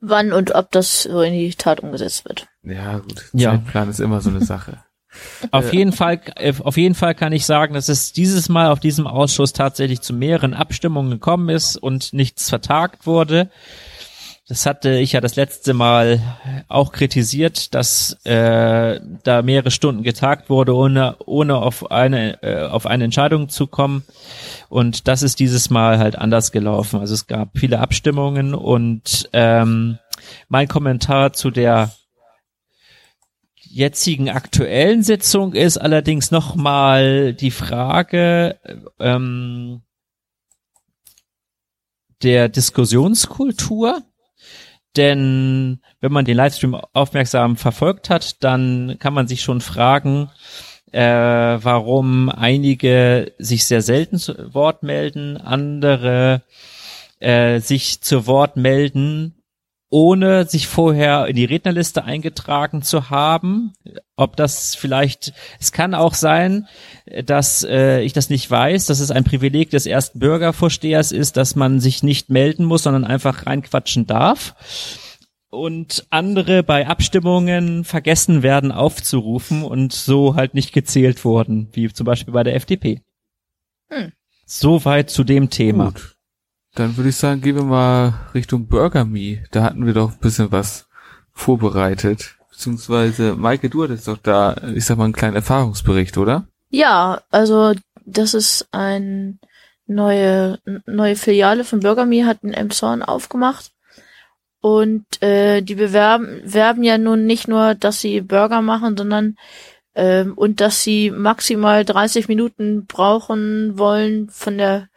[0.00, 2.46] Wann und ob das so in die Tat umgesetzt wird.
[2.62, 3.24] ja, gut.
[3.32, 3.52] Ja.
[3.52, 4.78] Zeitplan ist immer so eine Sache.
[5.52, 8.80] Auf jeden Fall, äh, auf jeden Fall kann ich sagen, dass es dieses Mal auf
[8.80, 13.48] diesem Ausschuss tatsächlich zu mehreren Abstimmungen gekommen ist und nichts vertagt wurde.
[14.46, 16.20] Das hatte ich ja das letzte Mal
[16.68, 22.84] auch kritisiert, dass äh, da mehrere Stunden getagt wurde, ohne ohne auf eine äh, auf
[22.84, 24.04] eine Entscheidung zu kommen.
[24.68, 27.00] Und das ist dieses Mal halt anders gelaufen.
[27.00, 29.98] Also es gab viele Abstimmungen und ähm,
[30.48, 31.92] mein Kommentar zu der
[33.56, 38.58] jetzigen aktuellen Sitzung ist allerdings nochmal die Frage
[39.00, 39.80] ähm,
[42.22, 44.02] der Diskussionskultur.
[44.96, 50.30] Denn wenn man den Livestream aufmerksam verfolgt hat, dann kann man sich schon fragen,
[50.92, 56.42] äh, warum einige sich sehr selten zu Wort melden, andere
[57.18, 59.34] äh, sich zu Wort melden,
[59.94, 63.74] ohne sich vorher in die Rednerliste eingetragen zu haben.
[64.16, 66.66] Ob das vielleicht, es kann auch sein,
[67.24, 71.54] dass äh, ich das nicht weiß, dass es ein Privileg des ersten Bürgervorstehers ist, dass
[71.54, 74.56] man sich nicht melden muss, sondern einfach reinquatschen darf.
[75.50, 82.04] Und andere bei Abstimmungen vergessen werden aufzurufen und so halt nicht gezählt wurden, wie zum
[82.04, 83.00] Beispiel bei der FDP.
[83.90, 84.10] Hm.
[84.44, 85.92] Soweit zu dem Thema.
[85.92, 86.13] Gut.
[86.74, 89.44] Dann würde ich sagen, gehen wir mal Richtung Burger Me.
[89.52, 90.88] Da hatten wir doch ein bisschen was
[91.32, 92.36] vorbereitet.
[92.50, 96.46] Beziehungsweise, Maike, du hattest doch da, ich sag mal, einen kleinen Erfahrungsbericht, oder?
[96.70, 99.38] Ja, also das ist ein
[99.86, 103.70] neue neue Filiale von Burgerme hat in Emshorn aufgemacht
[104.60, 109.36] und äh, die bewerben werben ja nun nicht nur, dass sie Burger machen, sondern
[109.94, 114.88] ähm, und dass sie maximal 30 Minuten brauchen wollen von der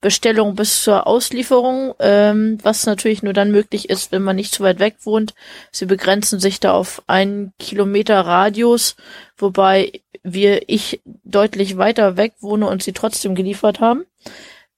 [0.00, 4.62] Bestellung bis zur Auslieferung, ähm, was natürlich nur dann möglich ist, wenn man nicht zu
[4.62, 5.34] weit weg wohnt.
[5.72, 8.96] Sie begrenzen sich da auf einen Kilometer Radius,
[9.36, 14.04] wobei wir ich deutlich weiter weg wohne und sie trotzdem geliefert haben.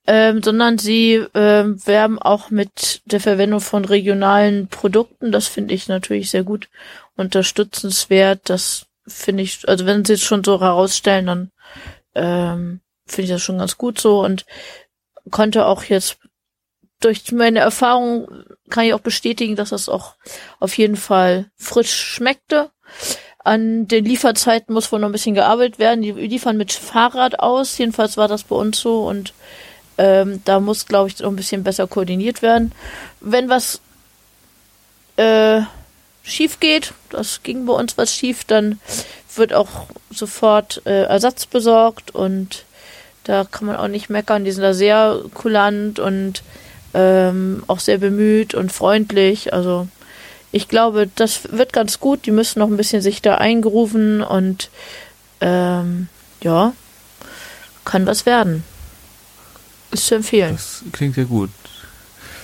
[0.08, 5.32] Ähm, sondern sie ähm, werben auch mit der Verwendung von regionalen Produkten.
[5.32, 6.68] Das finde ich natürlich sehr gut
[7.16, 8.42] unterstützenswert.
[8.44, 11.50] Das finde ich, also wenn sie es schon so herausstellen, dann
[12.14, 14.46] ähm, finde ich das schon ganz gut so und
[15.30, 16.18] konnte auch jetzt
[17.00, 18.28] durch meine Erfahrung
[18.70, 20.14] kann ich auch bestätigen, dass das auch
[20.60, 22.70] auf jeden Fall frisch schmeckte.
[23.38, 26.02] An den Lieferzeiten muss wohl noch ein bisschen gearbeitet werden.
[26.02, 27.78] Die liefern mit Fahrrad aus.
[27.78, 29.34] Jedenfalls war das bei uns so und
[29.98, 32.72] ähm, da muss, glaube ich, noch ein bisschen besser koordiniert werden.
[33.20, 33.80] Wenn was
[35.16, 35.60] äh,
[36.26, 38.80] schief geht, das ging bei uns was schief, dann
[39.34, 42.64] wird auch sofort äh, Ersatz besorgt und
[43.24, 44.44] da kann man auch nicht meckern.
[44.44, 46.42] Die sind da sehr kulant und
[46.94, 49.52] ähm, auch sehr bemüht und freundlich.
[49.52, 49.88] Also
[50.52, 52.26] ich glaube, das wird ganz gut.
[52.26, 54.70] Die müssen noch ein bisschen sich da eingerufen und
[55.40, 56.08] ähm,
[56.40, 56.72] ja,
[57.84, 58.64] kann was werden.
[59.90, 60.52] Ist zu empfehlen.
[60.52, 61.50] Das klingt ja gut.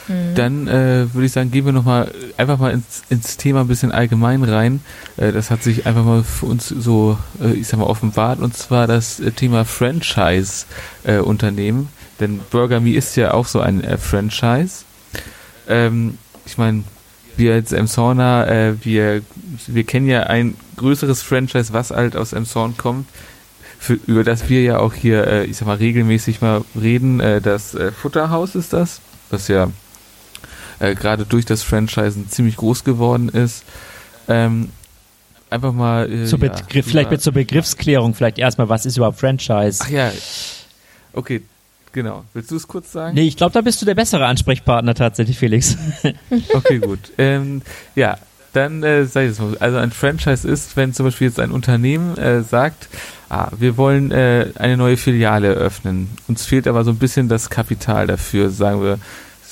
[0.08, 0.34] Mhm.
[0.34, 3.92] Dann äh, würde ich sagen, gehen wir nochmal einfach mal ins, ins Thema ein bisschen
[3.92, 4.80] allgemein rein.
[5.16, 8.56] Äh, das hat sich einfach mal für uns so, äh, ich sag mal, offenbart und
[8.56, 11.88] zwar das äh, Thema Franchise-Unternehmen.
[12.20, 14.84] Denn Burger Me ist ja auch so ein äh, Franchise.
[15.68, 16.82] Ähm, ich meine,
[17.36, 19.22] wir als Emsona, äh, wir,
[19.66, 23.08] wir kennen ja ein größeres Franchise, was halt aus Emshorn kommt,
[23.78, 27.20] für, über das wir ja auch hier, äh, ich sag mal, regelmäßig mal reden.
[27.20, 29.68] Äh, das äh, Futterhaus ist das, was ja
[30.82, 33.64] äh, gerade durch das Franchisen ziemlich groß geworden ist.
[34.28, 34.70] Ähm,
[35.48, 36.10] einfach mal.
[36.10, 39.82] Äh, zur ja, vielleicht mit zur Begriffsklärung, vielleicht erstmal, was ist überhaupt Franchise?
[39.84, 40.10] Ach ja.
[41.12, 41.42] Okay,
[41.92, 42.24] genau.
[42.34, 43.14] Willst du es kurz sagen?
[43.14, 45.76] Nee, ich glaube, da bist du der bessere Ansprechpartner tatsächlich, Felix.
[46.54, 46.98] okay, gut.
[47.16, 47.62] Ähm,
[47.94, 48.18] ja,
[48.52, 49.56] dann äh, sag ich es mal.
[49.60, 52.88] Also ein Franchise ist, wenn zum Beispiel jetzt ein Unternehmen äh, sagt,
[53.28, 56.10] ah, wir wollen äh, eine neue Filiale eröffnen.
[56.28, 58.98] Uns fehlt aber so ein bisschen das Kapital dafür, sagen wir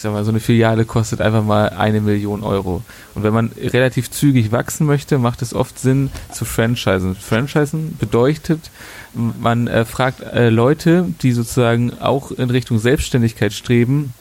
[0.01, 2.83] ich sag mal, so eine Filiale kostet einfach mal eine Million Euro.
[3.15, 7.15] Und wenn man relativ zügig wachsen möchte, macht es oft Sinn zu franchisen.
[7.15, 8.71] Franchisen bedeutet,
[9.13, 14.15] man äh, fragt äh, Leute, die sozusagen auch in Richtung Selbstständigkeit streben,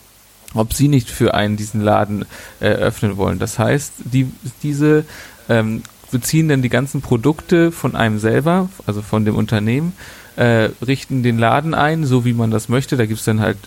[0.54, 2.26] ob sie nicht für einen diesen Laden
[2.60, 3.40] äh, öffnen wollen.
[3.40, 4.30] Das heißt, die,
[4.62, 5.06] diese
[5.48, 9.94] ähm, beziehen dann die ganzen Produkte von einem selber, also von dem Unternehmen,
[10.36, 12.98] äh, richten den Laden ein, so wie man das möchte.
[12.98, 13.58] Da gibt es dann halt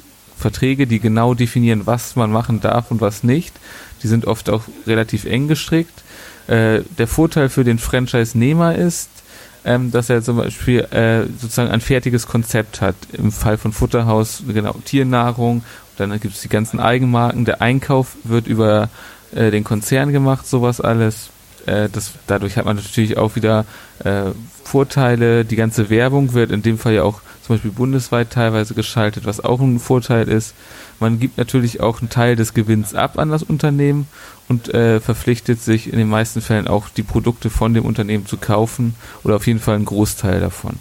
[0.42, 3.54] Verträge, die genau definieren, was man machen darf und was nicht.
[4.02, 6.02] Die sind oft auch relativ eng gestrickt.
[6.48, 9.08] Äh, der Vorteil für den Franchise-Nehmer ist,
[9.64, 12.96] ähm, dass er zum Beispiel äh, sozusagen ein fertiges Konzept hat.
[13.12, 15.62] Im Fall von Futterhaus, genau, Tiernahrung,
[15.96, 17.44] dann gibt es die ganzen Eigenmarken.
[17.44, 18.88] Der Einkauf wird über
[19.34, 21.30] äh, den Konzern gemacht, sowas alles.
[21.66, 23.64] Äh, das, dadurch hat man natürlich auch wieder
[24.04, 24.32] äh,
[24.64, 25.44] Vorteile.
[25.44, 29.40] Die ganze Werbung wird in dem Fall ja auch zum Beispiel bundesweit teilweise geschaltet, was
[29.40, 30.54] auch ein Vorteil ist.
[31.00, 34.06] Man gibt natürlich auch einen Teil des Gewinns ab an das Unternehmen
[34.48, 38.36] und äh, verpflichtet sich in den meisten Fällen auch die Produkte von dem Unternehmen zu
[38.36, 40.78] kaufen oder auf jeden Fall einen Großteil davon.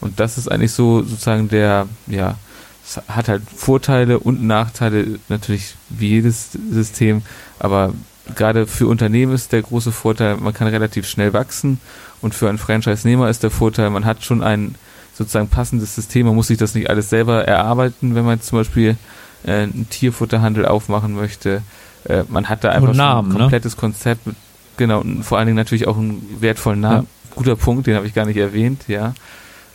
[0.00, 2.36] Und das ist eigentlich so sozusagen der, ja,
[2.84, 7.22] es hat halt Vorteile und Nachteile, natürlich wie jedes System,
[7.60, 7.92] aber
[8.34, 11.80] gerade für Unternehmen ist der große Vorteil, man kann relativ schnell wachsen
[12.20, 14.74] und für einen Franchise-Nehmer ist der Vorteil, man hat schon ein
[15.14, 18.96] sozusagen passendes System, man muss sich das nicht alles selber erarbeiten, wenn man zum Beispiel
[19.44, 21.62] äh, einen Tierfutterhandel aufmachen möchte.
[22.04, 23.40] Äh, man hat da einfach Namen, ein ne?
[23.40, 23.80] komplettes ne?
[23.80, 24.36] Konzept, mit,
[24.76, 27.06] genau, und vor allen Dingen natürlich auch einen wertvollen Namen.
[27.30, 27.34] Ja.
[27.36, 29.14] Guter Punkt, den habe ich gar nicht erwähnt, ja.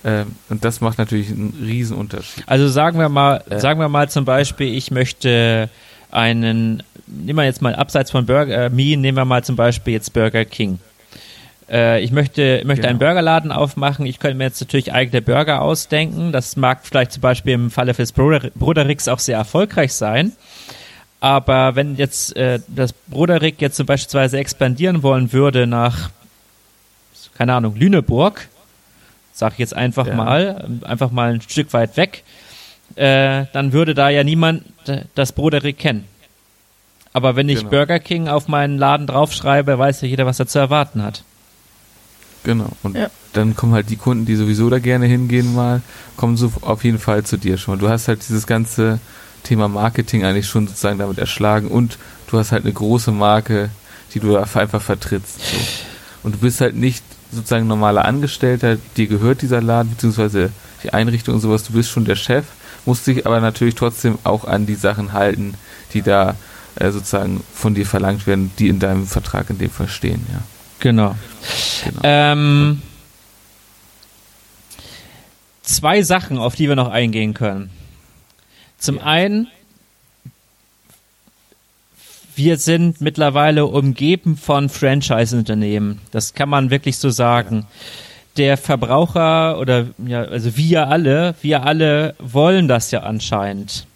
[0.04, 2.43] Ähm, und das macht natürlich einen Riesenunterschied.
[2.47, 5.69] Also sagen wir mal, äh, sagen wir mal zum Beispiel, ich möchte
[6.12, 9.93] einen, nehmen wir jetzt mal abseits von Burger äh, Me, nehmen wir mal zum Beispiel
[9.93, 10.80] jetzt Burger King.
[11.70, 12.90] Äh, ich möchte, möchte genau.
[12.90, 14.06] einen Burgerladen aufmachen.
[14.06, 16.32] Ich könnte mir jetzt natürlich eigene Burger ausdenken.
[16.32, 20.34] Das mag vielleicht zum Beispiel im Falle des Brodericks auch sehr erfolgreich sein.
[21.20, 26.12] Aber wenn jetzt äh, das Broderick jetzt zum Beispiel expandieren wollen würde nach,
[27.38, 28.48] keine Ahnung, Lüneburg,
[29.34, 30.16] sag ich jetzt einfach ja.
[30.16, 32.24] mal, einfach mal ein Stück weit weg,
[32.96, 34.64] äh, dann würde da ja niemand
[35.16, 36.06] das Broderick kennen.
[37.14, 37.72] Aber wenn ich genau.
[37.72, 41.24] Burger King auf meinen Laden draufschreibe, weiß ja jeder, was er zu erwarten hat.
[42.43, 42.69] Genau.
[42.84, 43.10] Und ja.
[43.34, 45.82] dann kommen halt die Kunden, die sowieso da gerne hingehen mal,
[46.15, 47.80] kommen so auf jeden Fall zu dir schon.
[47.80, 49.00] Du hast halt dieses ganze
[49.43, 51.97] Thema Marketing eigentlich schon sozusagen damit erschlagen und
[52.28, 53.69] du hast halt eine große Marke,
[54.13, 55.39] die du einfach vertrittst.
[55.39, 55.58] So.
[56.23, 60.52] Und du bist halt nicht sozusagen normaler Angestellter, dir gehört dieser Laden, beziehungsweise
[60.84, 62.45] die Einrichtung und sowas, du bist schon der Chef,
[62.86, 65.56] musst dich aber natürlich trotzdem auch an die Sachen halten,
[65.93, 66.36] die da
[66.76, 70.41] äh, sozusagen von dir verlangt werden, die in deinem Vertrag in dem Fall stehen, ja.
[70.80, 71.16] Genau.
[71.84, 72.02] genau.
[72.04, 72.82] Ähm,
[75.63, 77.70] zwei Sachen, auf die wir noch eingehen können.
[78.78, 79.48] Zum einen,
[82.36, 86.00] wir sind mittlerweile umgeben von Franchise-Unternehmen.
[86.12, 87.66] Das kann man wirklich so sagen.
[88.38, 93.88] Der Verbraucher oder ja, also wir alle, wir alle wollen das ja anscheinend.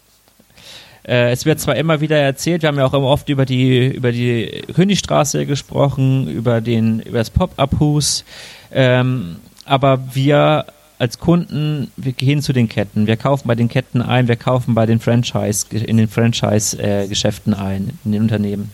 [1.04, 3.88] Äh, es wird zwar immer wieder erzählt, wir haben ja auch immer oft über die
[3.88, 8.24] über die Königstraße gesprochen, über den über das Pop-up-Hus,
[8.72, 10.66] ähm, aber wir
[10.98, 14.76] als Kunden, wir gehen zu den Ketten, wir kaufen bei den Ketten ein, wir kaufen
[14.76, 18.70] bei den Franchise, in den Franchise-Geschäften ein, in den Unternehmen.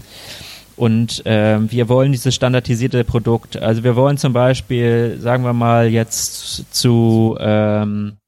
[0.77, 3.57] Und äh, wir wollen dieses standardisierte Produkt.
[3.57, 8.19] Also wir wollen zum Beispiel, sagen wir mal, jetzt zu ähm,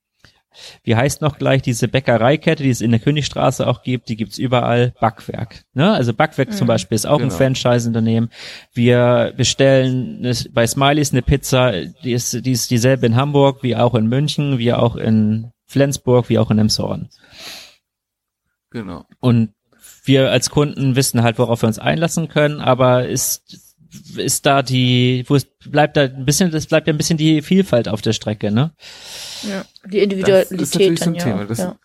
[0.82, 4.38] wie heißt noch gleich diese Bäckereikette, die es in der Königstraße auch gibt, die gibt's
[4.38, 5.64] überall, Backwerk.
[5.74, 5.92] Ne?
[5.92, 6.54] Also Backwerk mhm.
[6.54, 7.32] zum Beispiel ist auch genau.
[7.32, 8.30] ein Franchise-Unternehmen.
[8.72, 11.72] Wir bestellen eine, bei Smileys eine Pizza,
[12.04, 16.28] die ist, die ist dieselbe in Hamburg, wie auch in München, wie auch in Flensburg,
[16.28, 17.08] wie auch in Emshorn.
[18.70, 19.04] Genau.
[19.20, 19.54] Und
[20.04, 23.69] wir als Kunden wissen halt, worauf wir uns einlassen können, aber ist
[24.16, 27.42] ist da die, wo es bleibt da ein bisschen, das bleibt ja ein bisschen die
[27.42, 28.72] Vielfalt auf der Strecke, ne?
[29.42, 31.24] Ja, die Individualität das ist natürlich so ein ja.
[31.24, 31.44] Thema.
[31.44, 31.76] Das, ja.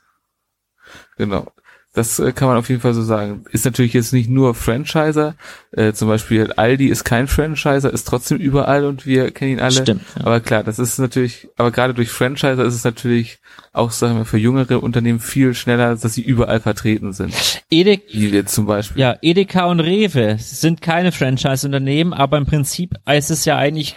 [1.18, 1.52] Genau.
[1.96, 3.46] Das äh, kann man auf jeden Fall so sagen.
[3.52, 5.36] Ist natürlich jetzt nicht nur Franchiser.
[5.72, 9.72] Äh, zum Beispiel Aldi ist kein Franchiser, ist trotzdem überall und wir kennen ihn alle.
[9.72, 10.02] Stimmt.
[10.18, 10.26] Ja.
[10.26, 13.40] Aber klar, das ist natürlich, aber gerade durch Franchiser ist es natürlich
[13.72, 17.34] auch, sagen wir, für jüngere Unternehmen viel schneller, dass sie überall vertreten sind.
[17.72, 19.02] Edek Wie jetzt zum Beispiel.
[19.02, 23.96] Ja, Edeka und Rewe sind keine Franchise-Unternehmen, aber im Prinzip ist es ja eigentlich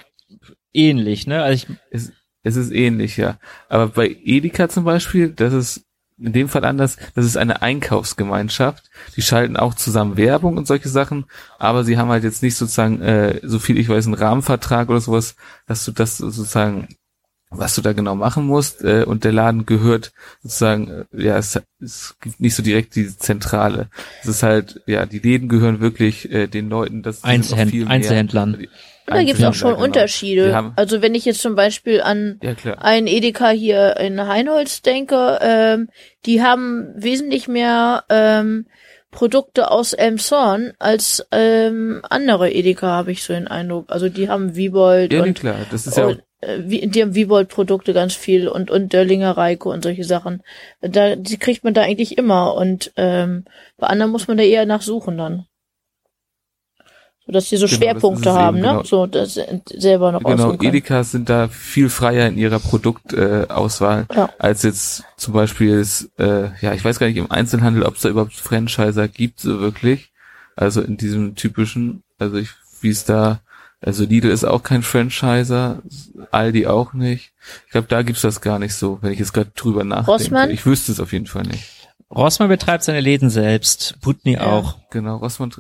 [0.73, 1.43] ähnlich, ne?
[1.43, 2.13] Also ich, es,
[2.45, 3.39] es ist ähnlich, ja.
[3.69, 5.88] Aber bei Edeka zum Beispiel, das ist
[6.21, 8.91] in dem Fall anders, das ist eine Einkaufsgemeinschaft.
[9.17, 11.27] Die schalten auch zusammen Werbung und solche Sachen,
[11.59, 15.01] aber sie haben halt jetzt nicht sozusagen, äh, so viel ich weiß, einen Rahmenvertrag oder
[15.01, 16.89] sowas, dass du das sozusagen,
[17.51, 21.61] was du da genau machen musst, äh, und der Laden gehört sozusagen, äh, ja, es,
[21.81, 23.89] es gibt nicht so direkt die Zentrale.
[24.23, 28.67] Es ist halt, ja, die Läden gehören wirklich äh, den Leuten, das Einzelhänd Einzelhändlern.
[29.09, 29.85] Und da gibt es auch schon genau.
[29.85, 30.73] Unterschiede.
[30.77, 35.89] Also wenn ich jetzt zum Beispiel an ja, einen Edeka hier in Heinholz denke, ähm,
[36.27, 38.67] die haben wesentlich mehr ähm,
[39.11, 43.87] Produkte aus Elmshorn als ähm, andere Edeka, habe ich so den Eindruck.
[43.89, 45.57] Also die haben Wiebold ja, und, klar.
[45.71, 49.83] Das ist ja und, äh, die haben Wiebold-Produkte ganz viel und, und Döllinger Reiko und
[49.83, 50.43] solche Sachen.
[50.83, 53.47] Da, die kriegt man da eigentlich immer und ähm,
[53.79, 55.47] bei anderen muss man da eher nachsuchen dann
[57.33, 58.73] dass die so genau, Schwerpunkte haben, eben, ne?
[58.73, 58.85] Genau.
[58.85, 59.39] So das
[59.75, 64.31] selber noch Genau, Edekas sind da viel freier in ihrer Produktauswahl äh, ja.
[64.39, 65.85] als jetzt zum Beispiel,
[66.19, 69.61] äh, ja, ich weiß gar nicht im Einzelhandel, ob es da überhaupt Franchiser gibt, so
[69.61, 70.11] wirklich.
[70.57, 73.41] Also in diesem typischen, also ich, wie es da,
[73.81, 75.83] also Lidl ist auch kein Franchiser,
[76.31, 77.33] Aldi auch nicht.
[77.67, 80.11] Ich glaube, da gibt's das gar nicht so, wenn ich jetzt gerade drüber nachdenke.
[80.11, 80.51] Rossmann?
[80.51, 81.89] Ich wüsste es auf jeden Fall nicht.
[82.11, 84.47] Rossmann betreibt seine Läden selbst, Putni ja.
[84.47, 84.79] auch.
[84.91, 85.53] Genau, Rossmann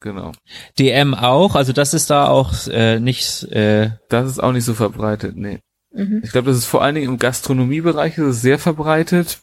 [0.00, 0.32] Genau.
[0.78, 3.44] DM auch, also das ist da auch äh, nicht.
[3.44, 5.60] Äh das ist auch nicht so verbreitet, nee.
[5.92, 6.20] Mhm.
[6.24, 9.40] Ich glaube, das ist vor allen Dingen im Gastronomiebereich ist es sehr verbreitet,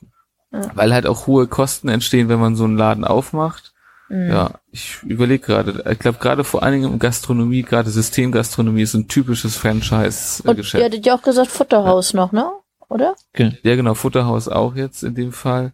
[0.52, 0.70] ja.
[0.76, 3.72] weil halt auch hohe Kosten entstehen, wenn man so einen Laden aufmacht.
[4.10, 4.28] Mhm.
[4.28, 5.86] Ja, ich überlege gerade.
[5.90, 10.82] Ich glaube, gerade vor allen Dingen im Gastronomie, gerade Systemgastronomie ist ein typisches Franchise-Geschäft.
[10.82, 12.18] Ihr hattet ja auch gesagt Futterhaus ja.
[12.18, 12.52] noch, ne?
[12.90, 13.16] Oder?
[13.38, 15.72] Ja, genau, Futterhaus auch jetzt in dem Fall.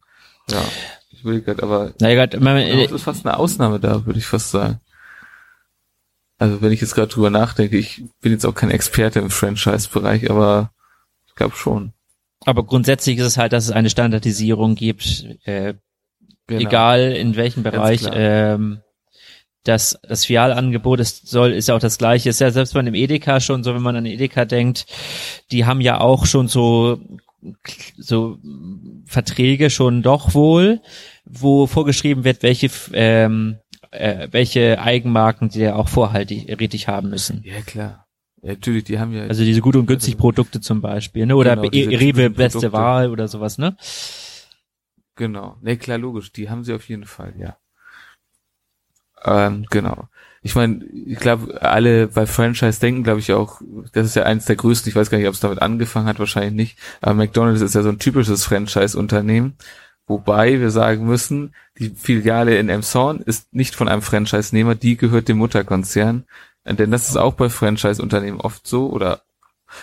[0.51, 0.61] Ja.
[1.17, 4.19] Ich will gerade, aber Na, ja, grad, man, das ist fast eine Ausnahme da, würde
[4.19, 4.79] ich fast sagen.
[6.37, 10.29] Also wenn ich jetzt gerade drüber nachdenke, ich bin jetzt auch kein Experte im Franchise-Bereich,
[10.29, 10.71] aber
[11.27, 11.93] ich glaube schon.
[12.45, 15.73] Aber grundsätzlich ist es halt, dass es eine Standardisierung gibt, äh,
[16.45, 16.61] genau.
[16.61, 18.07] egal in welchem Bereich.
[18.11, 18.81] Ähm,
[19.63, 22.29] das, das Fialangebot ist, soll, ist ja auch das gleiche.
[22.29, 24.85] Ist ja selbst bei einem Edeka schon so, wenn man an Edeka denkt,
[25.51, 27.01] die haben ja auch schon so
[27.97, 28.37] so
[29.05, 30.81] Verträge schon doch wohl,
[31.25, 33.57] wo vorgeschrieben wird, welche ähm,
[33.91, 37.41] äh, welche Eigenmarken die ja auch vorhaltig haben müssen.
[37.43, 38.05] Ja klar.
[38.41, 39.23] Ja, natürlich, die haben ja.
[39.23, 41.35] Also diese gut und günstig Produkte zum Beispiel, ne?
[41.35, 43.75] Oder genau, e Rewe beste Wahl oder sowas, ne?
[45.15, 45.57] Genau.
[45.61, 46.31] Ne, klar, logisch.
[46.31, 47.57] Die haben sie auf jeden Fall, ja.
[49.25, 50.07] Ähm, genau
[50.47, 53.59] ich meine, ich glaube, alle bei Franchise denken, glaube ich auch,
[53.91, 56.19] das ist ja eins der größten, ich weiß gar nicht, ob es damit angefangen hat,
[56.19, 59.57] wahrscheinlich nicht, aber McDonald's ist ja so ein typisches Franchise-Unternehmen,
[60.07, 65.27] wobei wir sagen müssen, die Filiale in Emshorn ist nicht von einem Franchise-Nehmer, die gehört
[65.27, 66.23] dem Mutterkonzern,
[66.63, 69.23] Denn das ist auch bei Franchise-Unternehmen oft so oder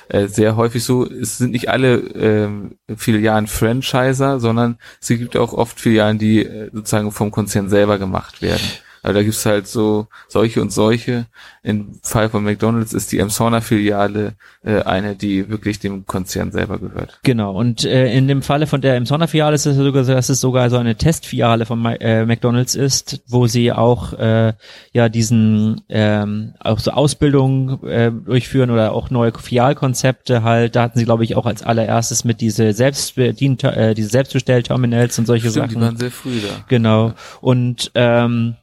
[0.09, 5.53] äh, sehr häufig so, es sind nicht alle ähm, Filialen Franchiser, sondern es gibt auch
[5.53, 8.65] oft Filialen, die äh, sozusagen vom Konzern selber gemacht werden.
[9.05, 11.27] Also da gibt's halt so solche und solche.
[11.63, 14.33] Im Fall von McDonalds ist die Emsona-Filiale
[14.65, 17.21] äh, eine, die wirklich dem Konzern selber gehört.
[17.23, 20.41] Genau, und äh, in dem Falle von der Emsona-Filiale ist es sogar so, dass es
[20.41, 24.55] sogar so eine Testfiliale von äh, McDonalds ist, wo sie auch äh,
[24.93, 30.77] ja diesen ähm, auch so Ausbildung äh, durchführen oder auch neue Filialkonzepte halt.
[30.77, 35.27] Da hatten sie, glaube ich, auch als allererstes mit diese Selbstbedien äh, diese Selbstbestellterminals und
[35.27, 35.79] solche Stimmt, Sachen.
[35.79, 36.65] die waren sehr früh da.
[36.69, 37.13] Genau.
[37.43, 38.57] Und ähm,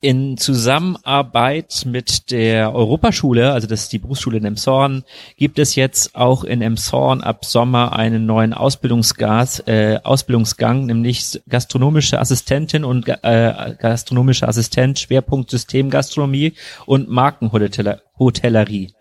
[0.00, 5.04] in Zusammenarbeit mit der Europaschule, also das ist die Berufsschule in Emshorn,
[5.36, 12.20] gibt es jetzt auch in Emshorn ab Sommer einen neuen Ausbildungsgas, äh, Ausbildungsgang, nämlich gastronomische
[12.20, 16.52] Assistentin und äh, gastronomische Assistent, Schwerpunkt Systemgastronomie
[16.84, 18.92] und Markenhotellerie.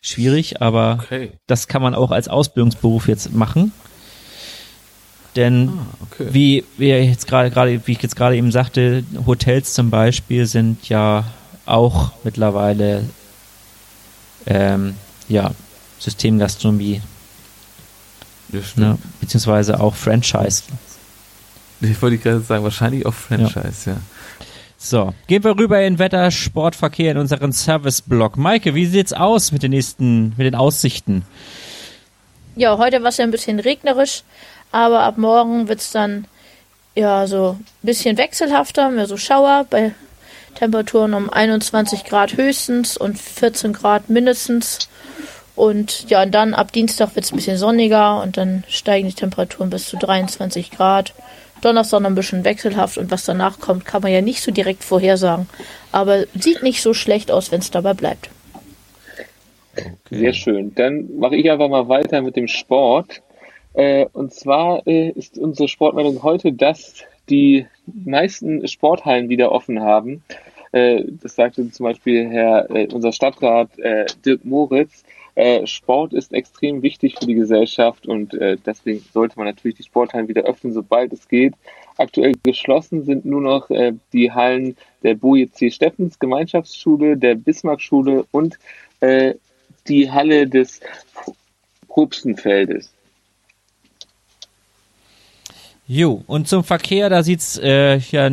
[0.00, 1.32] Schwierig, aber Okay.
[1.48, 3.72] das kann man auch als Ausbildungsberuf jetzt machen.
[5.36, 6.28] Denn Ah, okay.
[6.30, 10.88] wie wir jetzt gerade gerade wie ich jetzt gerade eben sagte, Hotels zum Beispiel sind
[10.88, 11.24] ja
[11.66, 13.04] auch mittlerweile
[14.46, 14.94] ähm,
[15.28, 15.50] ja
[15.98, 17.02] Systemgastronomie,
[18.52, 20.62] Ja, ne, beziehungsweise auch Franchise.
[21.80, 23.96] Ich wollte gerade sagen, wahrscheinlich auch Franchise, ja.
[24.78, 28.36] So, gehen wir rüber in Wetter, Sport, Verkehr in unseren Service-Block.
[28.36, 31.24] Maike, wie sieht's aus mit den nächsten, mit den Aussichten?
[32.56, 34.22] Ja, heute war es ja ein bisschen regnerisch,
[34.72, 36.26] aber ab morgen wird's dann
[36.94, 39.92] ja so ein bisschen wechselhafter, mehr so Schauer bei
[40.56, 44.88] Temperaturen um 21 Grad höchstens und 14 Grad mindestens.
[45.54, 49.70] Und ja, und dann ab Dienstag wird's ein bisschen sonniger und dann steigen die Temperaturen
[49.70, 51.14] bis zu 23 Grad.
[51.62, 54.84] Donnerstag noch ein bisschen wechselhaft und was danach kommt, kann man ja nicht so direkt
[54.84, 55.48] vorhersagen.
[55.92, 58.28] Aber sieht nicht so schlecht aus, wenn's dabei bleibt.
[60.10, 60.74] Sehr schön.
[60.74, 63.22] Dann mache ich einfach mal weiter mit dem Sport.
[63.76, 70.24] Äh, und zwar äh, ist unsere Sportmeldung heute, dass die meisten Sporthallen wieder offen haben.
[70.72, 73.70] Äh, das sagte zum Beispiel Herr, unser Stadtrat
[74.24, 75.04] Dirk Moritz.
[75.64, 78.32] Sport ist extrem wichtig für die Gesellschaft und
[78.64, 81.52] deswegen sollte man natürlich die Sporthallen wieder öffnen, sobald es geht.
[81.98, 83.68] Aktuell geschlossen sind nur noch
[84.14, 85.70] die Hallen der Boje C.
[85.70, 88.58] Steffens Gemeinschaftsschule, der Bismarckschule und
[89.88, 90.80] die Halle des
[91.86, 92.95] Probstenfeldes.
[95.88, 98.28] Jo, und zum Verkehr, da sieht's äh, ja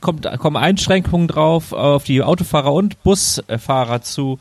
[0.00, 4.38] kommt kommen Einschränkungen drauf auf die Autofahrer und Busfahrer zu,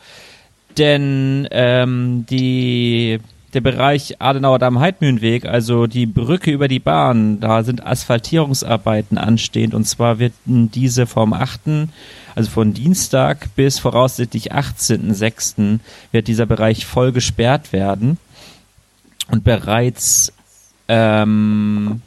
[0.78, 3.20] denn ähm, die
[3.54, 9.74] der Bereich Adenauer Damm Heidmühlenweg, also die Brücke über die Bahn, da sind Asphaltierungsarbeiten anstehend
[9.74, 11.88] und zwar wird diese vom 8.,
[12.36, 15.80] also von Dienstag bis voraussichtlich 18.06.
[16.12, 18.20] wird dieser Bereich voll gesperrt werden
[19.32, 20.32] und bereits
[20.88, 22.02] ähm,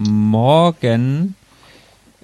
[0.00, 1.34] morgen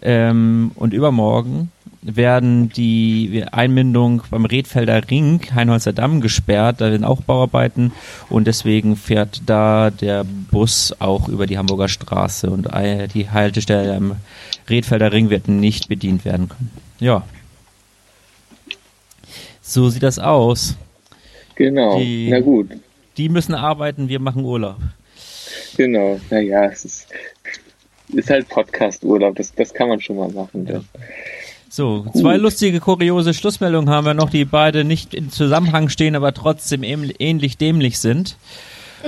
[0.03, 1.70] ähm, und übermorgen
[2.03, 7.93] werden die Einmündung beim Redfelder Ring, Heinholzer Damm gesperrt, da sind auch Bauarbeiten
[8.29, 12.68] und deswegen fährt da der Bus auch über die Hamburger Straße und
[13.14, 14.16] die Haltestelle am
[14.68, 16.70] Redfelder Ring wird nicht bedient werden können.
[17.01, 17.22] Ja.
[19.62, 20.77] So sieht das aus.
[21.55, 21.99] Genau.
[21.99, 22.68] Die- Na gut.
[23.16, 24.77] Die müssen arbeiten, wir machen Urlaub.
[25.77, 26.20] Genau.
[26.31, 27.09] Naja, es ist,
[28.14, 29.36] ist halt Podcast-Urlaub.
[29.36, 30.66] Das, das kann man schon mal machen.
[30.66, 30.82] Das.
[31.68, 36.32] So, zwei lustige, kuriose Schlussmeldungen haben wir noch, die beide nicht in Zusammenhang stehen, aber
[36.32, 38.36] trotzdem ähm- ähnlich dämlich sind.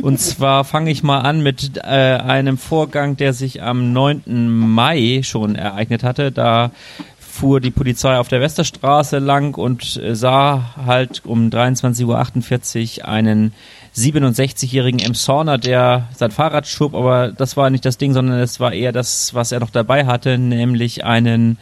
[0.03, 4.49] Und zwar fange ich mal an mit äh, einem Vorgang, der sich am 9.
[4.49, 6.33] Mai schon ereignet hatte.
[6.33, 6.73] Da
[7.19, 13.53] fuhr die Polizei auf der Westerstraße lang und äh, sah halt um 23.48 Uhr einen
[13.97, 18.73] 67-jährigen Emshorner, der sein Fahrrad schob, aber das war nicht das Ding, sondern es war
[18.73, 21.59] eher das, was er noch dabei hatte, nämlich einen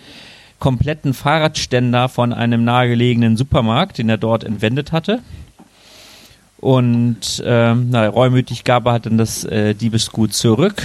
[0.58, 5.20] kompletten Fahrradständer von einem nahegelegenen Supermarkt, den er dort entwendet hatte.
[6.58, 10.82] Und ähm, na, reumütig gab er dann das äh, Diebesgut zurück.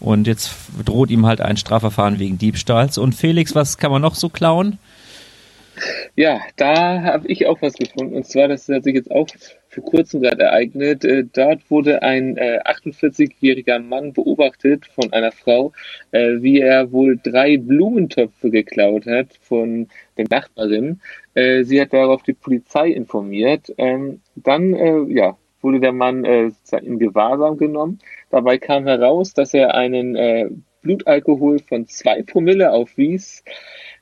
[0.00, 0.50] Und jetzt
[0.84, 2.98] droht ihm halt ein Strafverfahren wegen Diebstahls.
[2.98, 4.78] Und Felix, was kann man noch so klauen?
[6.14, 8.14] Ja, da habe ich auch was gefunden.
[8.14, 9.26] Und zwar, das hat sich jetzt auch
[9.68, 11.04] vor kurzem gerade ereignet.
[11.04, 15.72] Äh, dort wurde ein äh, 48-jähriger Mann beobachtet von einer Frau,
[16.10, 21.00] äh, wie er wohl drei Blumentöpfe geklaut hat von der Nachbarin.
[21.34, 23.72] Äh, sie hat darauf die Polizei informiert.
[23.78, 26.50] Ähm, dann, äh, ja, wurde der Mann äh,
[26.82, 28.00] in Gewahrsam genommen.
[28.30, 33.44] Dabei kam heraus, dass er einen Blutalkohol von zwei Promille aufwies.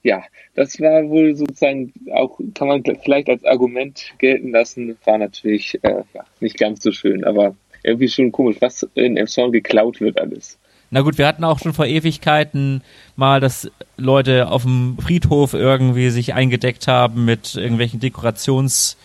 [0.02, 0.24] Ja,
[0.60, 6.02] das war wohl sozusagen auch, kann man vielleicht als Argument gelten lassen, war natürlich äh,
[6.12, 10.58] ja, nicht ganz so schön, aber irgendwie schon komisch, was in Emson geklaut wird alles.
[10.90, 12.82] Na gut, wir hatten auch schon vor Ewigkeiten
[13.16, 18.98] mal, dass Leute auf dem Friedhof irgendwie sich eingedeckt haben mit irgendwelchen Dekorations.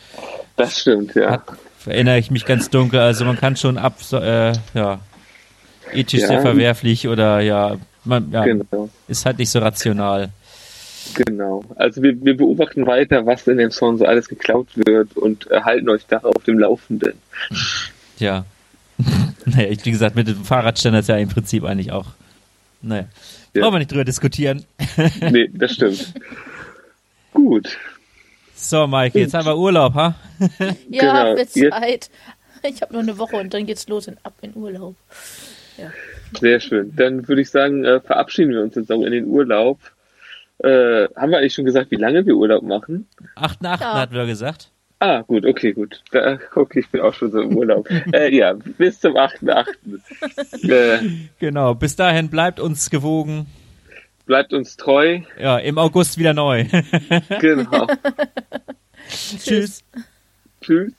[0.58, 1.32] Das stimmt, ja.
[1.32, 1.44] Hat,
[1.86, 3.00] erinnere ich mich ganz dunkel.
[3.00, 5.00] Also man kann schon ab, äh, ja,
[5.94, 6.28] ethisch ja.
[6.28, 8.90] sehr verwerflich oder ja, man, ja, genau.
[9.08, 10.32] ist halt nicht so rational.
[11.14, 11.64] Genau.
[11.76, 15.90] Also wir, wir beobachten weiter, was in dem Song so alles geklaut wird und halten
[15.90, 17.14] euch da auf dem Laufenden.
[18.18, 18.46] Ja.
[19.46, 22.08] naja, wie gesagt, mit dem Fahrradständer ist ja im Prinzip eigentlich auch.
[22.82, 23.06] Naja.
[23.54, 23.62] Ja.
[23.62, 24.66] Brauchen wir nicht drüber diskutieren.
[25.32, 26.14] nee, das stimmt.
[27.34, 27.78] Gut.
[28.54, 30.16] So, Mike, jetzt haben wir Urlaub, ha?
[30.90, 31.38] ja, genau.
[31.38, 32.10] wird Zeit.
[32.64, 34.96] Ich habe nur eine Woche und dann geht's los und ab in Urlaub.
[35.78, 35.92] Ja.
[36.40, 36.94] Sehr schön.
[36.96, 39.80] Dann würde ich sagen, äh, verabschieden wir uns jetzt auch in den Urlaub.
[40.60, 43.08] Äh, haben wir eigentlich schon gesagt, wie lange wir Urlaub machen?
[43.36, 43.82] 8.8.
[43.82, 43.94] Ja.
[43.94, 44.72] hatten wir gesagt.
[45.00, 46.02] Ah, gut, okay, gut.
[46.12, 47.90] Da, okay, ich bin auch schon so im Urlaub.
[48.14, 50.70] äh, ja, bis zum 8.8.
[50.70, 51.00] Äh,
[51.40, 53.48] genau, bis dahin bleibt uns gewogen.
[54.26, 55.20] Bleibt uns treu.
[55.40, 56.66] Ja, im August wieder neu.
[57.40, 57.88] genau.
[59.08, 59.84] Tschüss.
[60.62, 60.94] Tschüss.